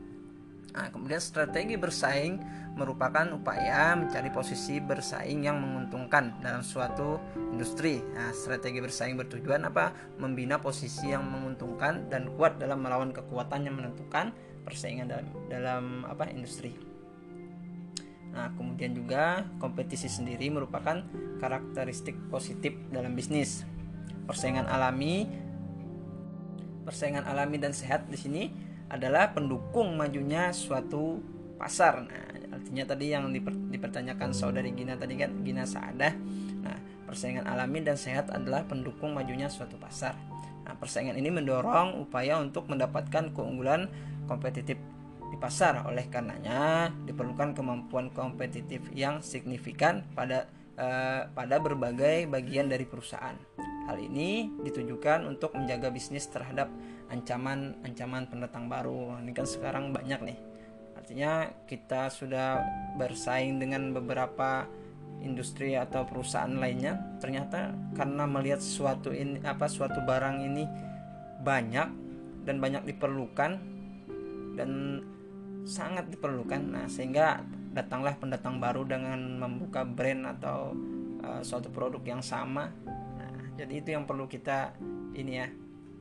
Nah, 0.78 0.94
kemudian 0.94 1.18
strategi 1.18 1.74
bersaing 1.74 2.38
merupakan 2.78 3.26
upaya 3.34 3.98
mencari 3.98 4.30
posisi 4.30 4.78
bersaing 4.78 5.42
yang 5.42 5.58
menguntungkan 5.58 6.38
dalam 6.38 6.62
suatu 6.62 7.18
industri. 7.50 7.98
Nah, 8.14 8.30
strategi 8.30 8.78
bersaing 8.78 9.18
bertujuan 9.18 9.66
apa? 9.66 9.90
Membina 10.22 10.62
posisi 10.62 11.10
yang 11.10 11.26
menguntungkan 11.26 12.14
dan 12.14 12.30
kuat 12.38 12.62
dalam 12.62 12.86
melawan 12.86 13.10
kekuatan 13.10 13.66
yang 13.66 13.74
menentukan 13.74 14.30
persaingan 14.62 15.10
dalam 15.10 15.28
dalam 15.50 15.84
apa 16.06 16.30
industri. 16.30 16.78
Nah, 18.38 18.54
kemudian 18.54 18.94
juga 18.94 19.50
kompetisi 19.58 20.06
sendiri 20.06 20.46
merupakan 20.54 21.02
karakteristik 21.42 22.14
positif 22.30 22.78
dalam 22.94 23.18
bisnis. 23.18 23.66
Persaingan 24.30 24.70
alami 24.70 25.26
persaingan 26.88 27.28
alami 27.28 27.60
dan 27.60 27.76
sehat 27.76 28.08
di 28.08 28.16
sini 28.16 28.44
adalah 28.88 29.36
pendukung 29.36 30.00
majunya 30.00 30.52
suatu 30.56 31.20
pasar. 31.60 32.08
Nah, 32.08 32.56
artinya 32.56 32.84
tadi 32.88 33.12
yang 33.12 33.28
diper, 33.32 33.52
dipertanyakan 33.52 34.32
saudari 34.32 34.72
Gina 34.72 34.96
tadi 34.96 35.20
kan 35.20 35.44
Gina 35.44 35.68
Saadah. 35.68 36.14
Nah, 36.64 36.78
persaingan 37.08 37.48
alami 37.48 37.84
dan 37.84 38.00
sehat 38.00 38.32
adalah 38.32 38.64
pendukung 38.64 39.12
majunya 39.12 39.52
suatu 39.52 39.76
pasar. 39.76 40.16
Nah, 40.64 40.76
persaingan 40.76 41.16
ini 41.16 41.32
mendorong 41.32 42.00
upaya 42.00 42.40
untuk 42.40 42.68
mendapatkan 42.68 43.32
keunggulan 43.32 43.88
kompetitif 44.28 44.80
di 45.28 45.38
pasar. 45.40 45.84
Oleh 45.88 46.08
karenanya, 46.08 46.92
diperlukan 47.08 47.56
kemampuan 47.56 48.12
kompetitif 48.12 48.84
yang 48.96 49.20
signifikan 49.24 50.04
pada 50.16 50.48
eh, 50.76 51.28
pada 51.28 51.56
berbagai 51.60 52.28
bagian 52.28 52.72
dari 52.72 52.84
perusahaan. 52.88 53.36
Hal 53.88 54.04
ini 54.04 54.52
ditujukan 54.68 55.24
untuk 55.24 55.56
menjaga 55.56 55.88
bisnis 55.88 56.28
terhadap 56.28 56.68
ancaman-ancaman 57.12 58.28
pendatang 58.28 58.68
baru. 58.68 59.20
Ini 59.24 59.32
kan 59.32 59.48
sekarang 59.48 59.96
banyak 59.96 60.20
nih. 60.24 60.40
Artinya 60.98 61.48
kita 61.66 62.12
sudah 62.12 62.60
bersaing 63.00 63.60
dengan 63.64 63.96
beberapa 63.96 64.68
industri 65.24 65.74
atau 65.80 66.04
perusahaan 66.04 66.52
lainnya. 66.52 67.00
Ternyata 67.24 67.72
karena 67.96 68.28
melihat 68.28 68.60
suatu 68.60 69.16
ini 69.16 69.40
apa 69.44 69.72
suatu 69.72 70.04
barang 70.04 70.44
ini 70.44 70.64
banyak 71.42 71.90
dan 72.44 72.56
banyak 72.60 72.84
diperlukan 72.88 73.52
dan 74.60 74.72
sangat 75.64 76.12
diperlukan. 76.12 76.62
Nah, 76.76 76.86
sehingga 76.92 77.40
datanglah 77.72 78.18
pendatang 78.18 78.58
baru 78.58 78.84
dengan 78.84 79.38
membuka 79.38 79.86
brand 79.86 80.38
atau 80.40 80.74
uh, 81.22 81.42
suatu 81.46 81.70
produk 81.70 82.02
yang 82.04 82.24
sama 82.26 82.74
jadi 83.58 83.74
itu 83.82 83.90
yang 83.98 84.06
perlu 84.06 84.30
kita 84.30 84.78
ini 85.18 85.34
ya 85.42 85.50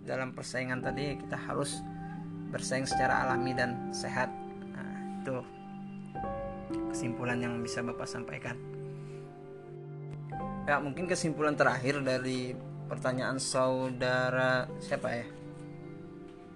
dalam 0.07 0.31
persaingan 0.31 0.79
tadi 0.79 1.19
kita 1.19 1.35
harus 1.35 1.83
bersaing 2.55 2.87
secara 2.87 3.27
alami 3.27 3.53
dan 3.53 3.91
sehat. 3.91 4.31
Nah, 4.73 5.21
itu 5.21 5.37
kesimpulan 6.95 7.43
yang 7.43 7.59
bisa 7.61 7.83
bapak 7.83 8.07
sampaikan. 8.07 8.55
Ya 10.65 10.79
mungkin 10.79 11.11
kesimpulan 11.11 11.59
terakhir 11.59 12.01
dari 12.03 12.55
pertanyaan 12.87 13.43
saudara 13.43 14.71
siapa 14.79 15.11
ya? 15.11 15.27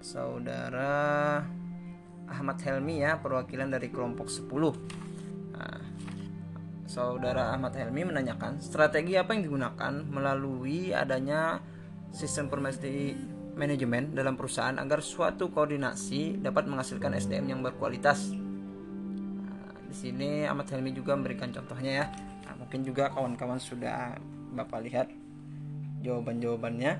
Saudara 0.01 1.43
Ahmad 2.25 2.57
Helmi 2.63 3.03
ya 3.05 3.21
perwakilan 3.21 3.69
dari 3.69 3.93
kelompok 3.93 4.31
10 4.31 4.49
nah, 5.53 5.79
Saudara 6.89 7.53
Ahmad 7.53 7.77
Helmi 7.77 8.09
menanyakan 8.09 8.63
strategi 8.63 9.13
apa 9.13 9.37
yang 9.37 9.45
digunakan 9.45 9.93
melalui 10.09 10.89
adanya 10.89 11.61
sistem 12.11 12.51
informasi 12.51 13.15
manajemen 13.61 14.17
dalam 14.17 14.33
perusahaan 14.33 14.73
agar 14.81 15.05
suatu 15.05 15.53
koordinasi 15.53 16.41
dapat 16.41 16.65
menghasilkan 16.65 17.13
SDM 17.13 17.53
yang 17.53 17.61
berkualitas. 17.61 18.33
Nah, 18.33 19.77
di 19.85 19.93
sini 19.93 20.49
Ahmad 20.49 20.65
Helmi 20.73 20.89
juga 20.97 21.13
memberikan 21.13 21.53
contohnya 21.53 21.91
ya. 21.93 22.05
Nah, 22.49 22.57
mungkin 22.57 22.81
juga 22.81 23.13
kawan-kawan 23.13 23.61
sudah 23.61 24.17
Bapak 24.57 24.81
lihat 24.81 25.07
jawaban-jawabannya. 26.01 26.93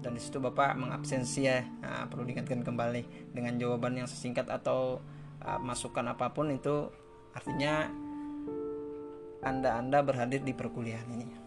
Dan 0.00 0.10
di 0.14 0.20
situ 0.22 0.38
Bapak 0.38 0.78
mengabsensi 0.78 1.50
ya. 1.50 1.66
Nah, 1.82 2.06
perlu 2.06 2.22
diingatkan 2.22 2.62
kembali 2.62 3.34
dengan 3.34 3.58
jawaban 3.58 3.98
yang 3.98 4.06
sesingkat 4.06 4.46
atau 4.46 5.02
uh, 5.42 5.58
masukan 5.58 6.06
apa 6.06 6.30
pun 6.30 6.48
itu 6.54 6.88
Artinya 7.34 7.86
Anda-anda 9.40 10.04
berhadir 10.04 10.44
di 10.44 10.52
perkuliahan 10.52 11.08
ini. 11.14 11.39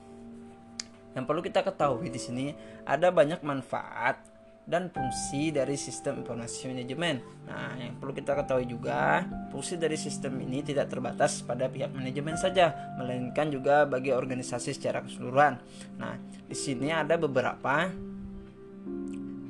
Yang 1.14 1.26
perlu 1.30 1.42
kita 1.46 1.62
ketahui 1.62 2.10
di 2.10 2.20
sini 2.22 2.46
ada 2.86 3.14
banyak 3.14 3.42
manfaat 3.46 4.34
dan 4.64 4.88
fungsi 4.88 5.52
dari 5.52 5.76
sistem 5.76 6.24
informasi 6.24 6.72
manajemen. 6.72 7.20
Nah, 7.52 7.76
yang 7.76 8.00
perlu 8.00 8.16
kita 8.16 8.32
ketahui 8.32 8.64
juga, 8.64 9.28
fungsi 9.52 9.76
dari 9.76 10.00
sistem 10.00 10.40
ini 10.40 10.64
tidak 10.64 10.88
terbatas 10.88 11.44
pada 11.44 11.68
pihak 11.68 11.92
manajemen 11.92 12.40
saja, 12.40 12.96
melainkan 12.96 13.52
juga 13.52 13.84
bagi 13.84 14.16
organisasi 14.16 14.72
secara 14.72 15.04
keseluruhan. 15.04 15.60
Nah, 16.00 16.16
di 16.48 16.56
sini 16.56 16.96
ada 16.96 17.20
beberapa 17.20 17.92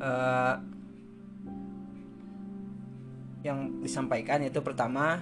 uh, 0.02 0.56
yang 3.46 3.84
disampaikan 3.86 4.42
yaitu 4.42 4.64
pertama 4.64 5.20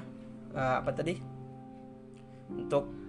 uh, 0.53 0.75
apa 0.79 0.93
tadi 0.93 1.17
untuk 2.53 3.00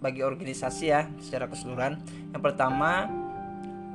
bagi 0.00 0.24
organisasi 0.24 0.84
ya 0.88 1.06
secara 1.20 1.46
keseluruhan. 1.46 2.00
Yang 2.32 2.42
pertama 2.42 3.06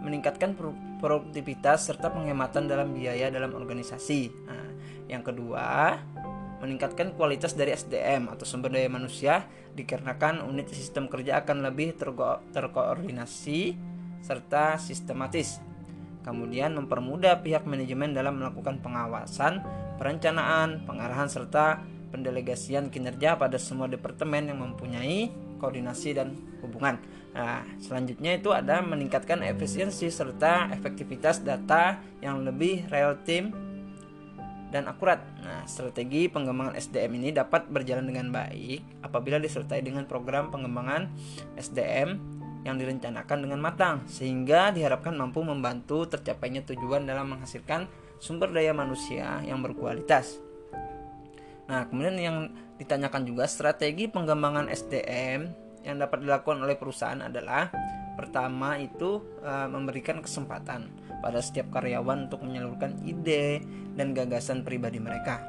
meningkatkan 0.06 0.54
produktivitas 1.02 1.90
serta 1.90 2.14
penghematan 2.14 2.70
dalam 2.70 2.94
biaya 2.94 3.34
dalam 3.34 3.58
organisasi. 3.58 4.30
Nah, 4.46 4.70
yang 5.10 5.26
kedua 5.26 5.98
meningkatkan 6.62 7.14
kualitas 7.18 7.58
dari 7.58 7.74
SDM 7.76 8.32
atau 8.32 8.46
sumber 8.48 8.72
daya 8.72 8.88
manusia 8.88 9.44
dikarenakan 9.76 10.46
unit 10.48 10.72
sistem 10.72 11.12
kerja 11.12 11.44
akan 11.44 11.66
lebih 11.68 11.98
terko 11.98 12.42
terkoordinasi 12.54 13.76
serta 14.24 14.80
sistematis. 14.82 15.60
Kemudian 16.26 16.74
mempermudah 16.74 17.46
pihak 17.46 17.70
manajemen 17.70 18.18
dalam 18.18 18.42
melakukan 18.42 18.82
pengawasan 18.82 19.62
perencanaan 20.02 20.82
pengarahan 20.90 21.30
serta 21.30 21.86
pendelegasian 22.10 22.90
kinerja 22.90 23.38
pada 23.38 23.62
semua 23.62 23.86
departemen 23.86 24.50
yang 24.50 24.64
mempunyai 24.64 25.30
koordinasi 25.58 26.18
dan 26.18 26.36
hubungan. 26.62 26.98
Nah, 27.36 27.68
selanjutnya 27.84 28.40
itu 28.40 28.56
ada 28.56 28.80
meningkatkan 28.80 29.44
efisiensi 29.44 30.08
serta 30.08 30.72
efektivitas 30.72 31.44
data 31.44 32.00
yang 32.24 32.48
lebih 32.48 32.88
real 32.88 33.20
time 33.28 33.52
dan 34.72 34.88
akurat. 34.88 35.20
Nah, 35.44 35.68
strategi 35.68 36.32
pengembangan 36.32 36.80
SDM 36.80 37.12
ini 37.20 37.30
dapat 37.36 37.68
berjalan 37.68 38.08
dengan 38.08 38.32
baik 38.32 39.04
apabila 39.04 39.40
disertai 39.40 39.84
dengan 39.84 40.08
program 40.08 40.48
pengembangan 40.52 41.12
SDM 41.60 42.20
yang 42.66 42.82
direncanakan 42.82 43.46
dengan 43.46 43.60
matang 43.62 43.96
sehingga 44.10 44.74
diharapkan 44.74 45.14
mampu 45.14 45.46
membantu 45.46 46.10
tercapainya 46.10 46.66
tujuan 46.66 47.06
dalam 47.06 47.36
menghasilkan 47.36 47.86
sumber 48.18 48.50
daya 48.50 48.74
manusia 48.74 49.44
yang 49.46 49.62
berkualitas. 49.62 50.45
Nah, 51.66 51.90
kemudian 51.90 52.18
yang 52.22 52.38
ditanyakan 52.78 53.26
juga 53.26 53.50
strategi 53.50 54.06
pengembangan 54.06 54.70
SDM 54.70 55.50
yang 55.86 56.02
dapat 56.02 56.26
dilakukan 56.26 56.62
oleh 56.66 56.78
perusahaan 56.78 57.22
adalah 57.22 57.70
pertama 58.18 58.78
itu 58.78 59.22
e, 59.42 59.54
memberikan 59.70 60.22
kesempatan 60.22 60.90
pada 61.22 61.40
setiap 61.42 61.70
karyawan 61.74 62.30
untuk 62.30 62.42
menyalurkan 62.46 63.02
ide 63.06 63.62
dan 63.94 64.14
gagasan 64.14 64.66
pribadi 64.66 64.98
mereka. 64.98 65.42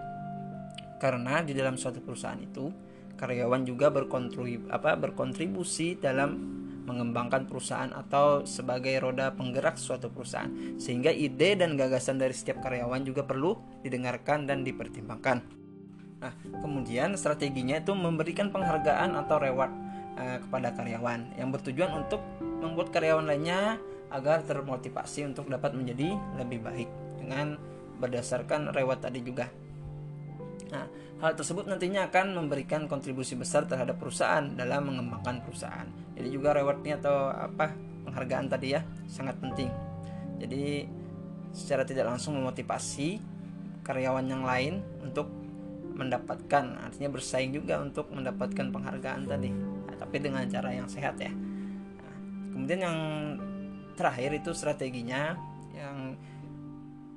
Karena 0.96 1.44
di 1.44 1.52
dalam 1.52 1.76
suatu 1.76 2.00
perusahaan 2.00 2.40
itu 2.40 2.72
karyawan 3.16 3.64
juga 3.64 3.88
berkontribusi 3.88 4.68
apa 4.68 4.92
berkontribusi 4.96 5.96
dalam 6.00 6.56
mengembangkan 6.86 7.50
perusahaan 7.50 7.90
atau 7.90 8.46
sebagai 8.46 8.94
roda 9.02 9.34
penggerak 9.34 9.74
suatu 9.74 10.08
perusahaan 10.08 10.78
sehingga 10.78 11.10
ide 11.10 11.58
dan 11.58 11.74
gagasan 11.74 12.16
dari 12.16 12.32
setiap 12.32 12.62
karyawan 12.62 13.02
juga 13.02 13.26
perlu 13.26 13.58
didengarkan 13.82 14.46
dan 14.46 14.62
dipertimbangkan. 14.62 15.65
Nah, 16.16 16.32
kemudian 16.64 17.12
strateginya 17.14 17.76
itu 17.76 17.92
memberikan 17.92 18.48
penghargaan 18.48 19.12
atau 19.20 19.36
reward 19.36 19.72
uh, 20.16 20.38
kepada 20.40 20.72
karyawan 20.72 21.36
yang 21.36 21.52
bertujuan 21.52 21.92
untuk 21.92 22.24
membuat 22.40 22.88
karyawan 22.88 23.28
lainnya 23.28 23.76
agar 24.08 24.40
termotivasi 24.46 25.28
untuk 25.28 25.50
dapat 25.50 25.76
menjadi 25.76 26.16
lebih 26.40 26.64
baik 26.64 26.88
dengan 27.20 27.60
berdasarkan 28.00 28.72
reward 28.72 29.02
tadi 29.02 29.20
juga. 29.20 29.50
Nah, 30.72 30.86
hal 31.22 31.32
tersebut 31.36 31.68
nantinya 31.68 32.08
akan 32.10 32.34
memberikan 32.36 32.90
kontribusi 32.90 33.38
besar 33.38 33.68
terhadap 33.68 34.00
perusahaan 34.00 34.44
dalam 34.56 34.88
mengembangkan 34.88 35.44
perusahaan. 35.44 35.86
Jadi 36.16 36.28
juga 36.32 36.56
rewardnya 36.56 36.96
atau 36.98 37.30
apa 37.30 37.76
penghargaan 38.08 38.46
tadi 38.48 38.72
ya 38.72 38.80
sangat 39.06 39.36
penting. 39.38 39.68
Jadi 40.40 40.84
secara 41.52 41.84
tidak 41.88 42.08
langsung 42.12 42.36
memotivasi 42.36 43.20
karyawan 43.86 44.26
yang 44.26 44.42
lain 44.42 44.82
untuk 45.00 45.45
mendapatkan 45.96 46.64
artinya 46.84 47.08
bersaing 47.08 47.56
juga 47.56 47.80
untuk 47.80 48.12
mendapatkan 48.12 48.68
penghargaan 48.68 49.24
tadi. 49.24 49.50
Nah, 49.50 49.96
tapi 49.96 50.16
dengan 50.20 50.44
cara 50.46 50.70
yang 50.76 50.86
sehat 50.86 51.16
ya. 51.16 51.32
Nah, 51.32 52.16
kemudian 52.52 52.80
yang 52.84 52.98
terakhir 53.96 54.36
itu 54.36 54.52
strateginya 54.52 55.34
yang 55.72 56.20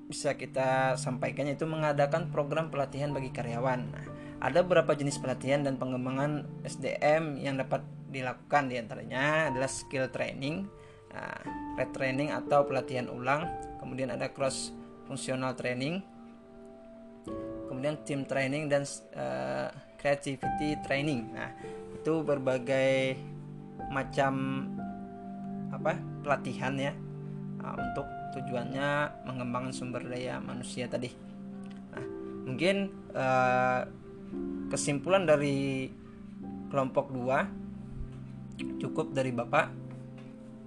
bisa 0.09 0.33
kita 0.33 0.97
sampaikan 0.97 1.45
yaitu 1.45 1.69
mengadakan 1.69 2.33
program 2.33 2.73
pelatihan 2.73 3.13
bagi 3.13 3.29
karyawan. 3.29 3.81
Nah, 3.93 4.05
ada 4.39 4.63
beberapa 4.63 4.95
jenis 4.95 5.19
pelatihan 5.19 5.61
dan 5.61 5.75
pengembangan 5.75 6.47
SDM 6.63 7.37
yang 7.37 7.59
dapat 7.59 7.83
dilakukan. 8.09 8.71
Di 8.71 8.79
antaranya 8.79 9.53
adalah 9.53 9.69
skill 9.69 10.09
training, 10.09 10.65
nah, 11.13 11.39
retraining 11.77 12.31
atau 12.33 12.65
pelatihan 12.65 13.11
ulang, 13.11 13.45
kemudian 13.83 14.09
ada 14.09 14.31
cross 14.31 14.73
functional 15.05 15.53
training, 15.53 16.01
kemudian 17.69 17.95
team 18.03 18.27
training 18.27 18.67
dan 18.67 18.83
uh, 19.15 19.71
creativity 19.99 20.79
training. 20.83 21.31
Nah, 21.31 21.51
itu 21.95 22.23
berbagai 22.23 23.19
macam 23.91 24.65
apa 25.69 25.95
pelatihan 26.23 26.75
ya 26.75 26.91
uh, 27.63 27.75
untuk 27.75 28.07
tujuannya 28.35 29.23
mengembangkan 29.25 29.73
sumber 29.73 30.05
daya 30.05 30.37
manusia 30.39 30.85
tadi. 30.85 31.09
Nah 31.91 32.05
mungkin 32.45 32.91
uh, 33.15 33.81
kesimpulan 34.69 35.25
dari 35.25 35.89
kelompok 36.69 37.11
2 37.11 38.79
cukup 38.79 39.11
dari 39.15 39.31
bapak. 39.33 39.67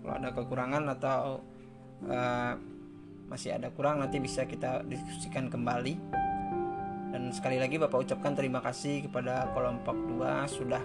Kalau 0.03 0.15
ada 0.19 0.35
kekurangan 0.35 0.85
atau 0.99 1.39
uh, 2.11 2.53
masih 3.31 3.55
ada 3.55 3.71
kurang 3.71 4.03
nanti 4.03 4.19
bisa 4.19 4.45
kita 4.45 4.83
diskusikan 4.85 5.47
kembali 5.47 5.95
sekali 7.33 7.57
lagi 7.57 7.81
Bapak 7.81 8.05
ucapkan 8.05 8.37
terima 8.37 8.61
kasih 8.61 9.09
kepada 9.09 9.49
kelompok 9.57 9.97
2 10.21 10.53
sudah 10.53 10.85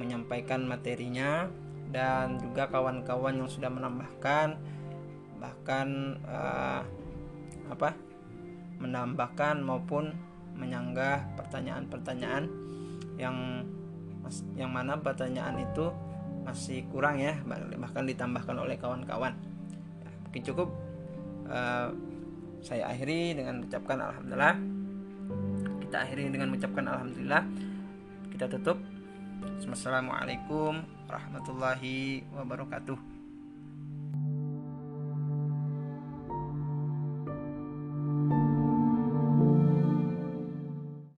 menyampaikan 0.00 0.64
materinya 0.64 1.44
dan 1.92 2.40
juga 2.40 2.72
kawan-kawan 2.72 3.36
yang 3.36 3.46
sudah 3.52 3.68
menambahkan 3.68 4.56
bahkan 5.38 6.16
uh, 6.24 6.80
apa 7.68 7.92
menambahkan 8.80 9.60
maupun 9.60 10.16
menyanggah 10.56 11.20
pertanyaan-pertanyaan 11.36 12.48
yang 13.20 13.68
yang 14.56 14.72
mana 14.72 14.96
pertanyaan 14.96 15.60
itu 15.60 15.92
masih 16.48 16.88
kurang 16.88 17.20
ya 17.20 17.36
bahkan 17.76 18.08
ditambahkan 18.08 18.56
oleh 18.56 18.80
kawan-kawan. 18.80 19.36
Ya, 20.00 20.10
mungkin 20.24 20.42
cukup 20.48 20.68
uh, 21.44 21.92
saya 22.64 22.88
akhiri 22.88 23.36
dengan 23.36 23.60
mengucapkan 23.60 24.00
alhamdulillah 24.00 24.83
kita 25.84 26.02
akhiri 26.02 26.32
dengan 26.32 26.48
mengucapkan 26.50 26.84
alhamdulillah. 26.88 27.44
Kita 28.32 28.48
tutup. 28.48 28.80
Assalamualaikum 29.64 30.80
warahmatullahi 31.06 32.24
wabarakatuh 32.32 33.13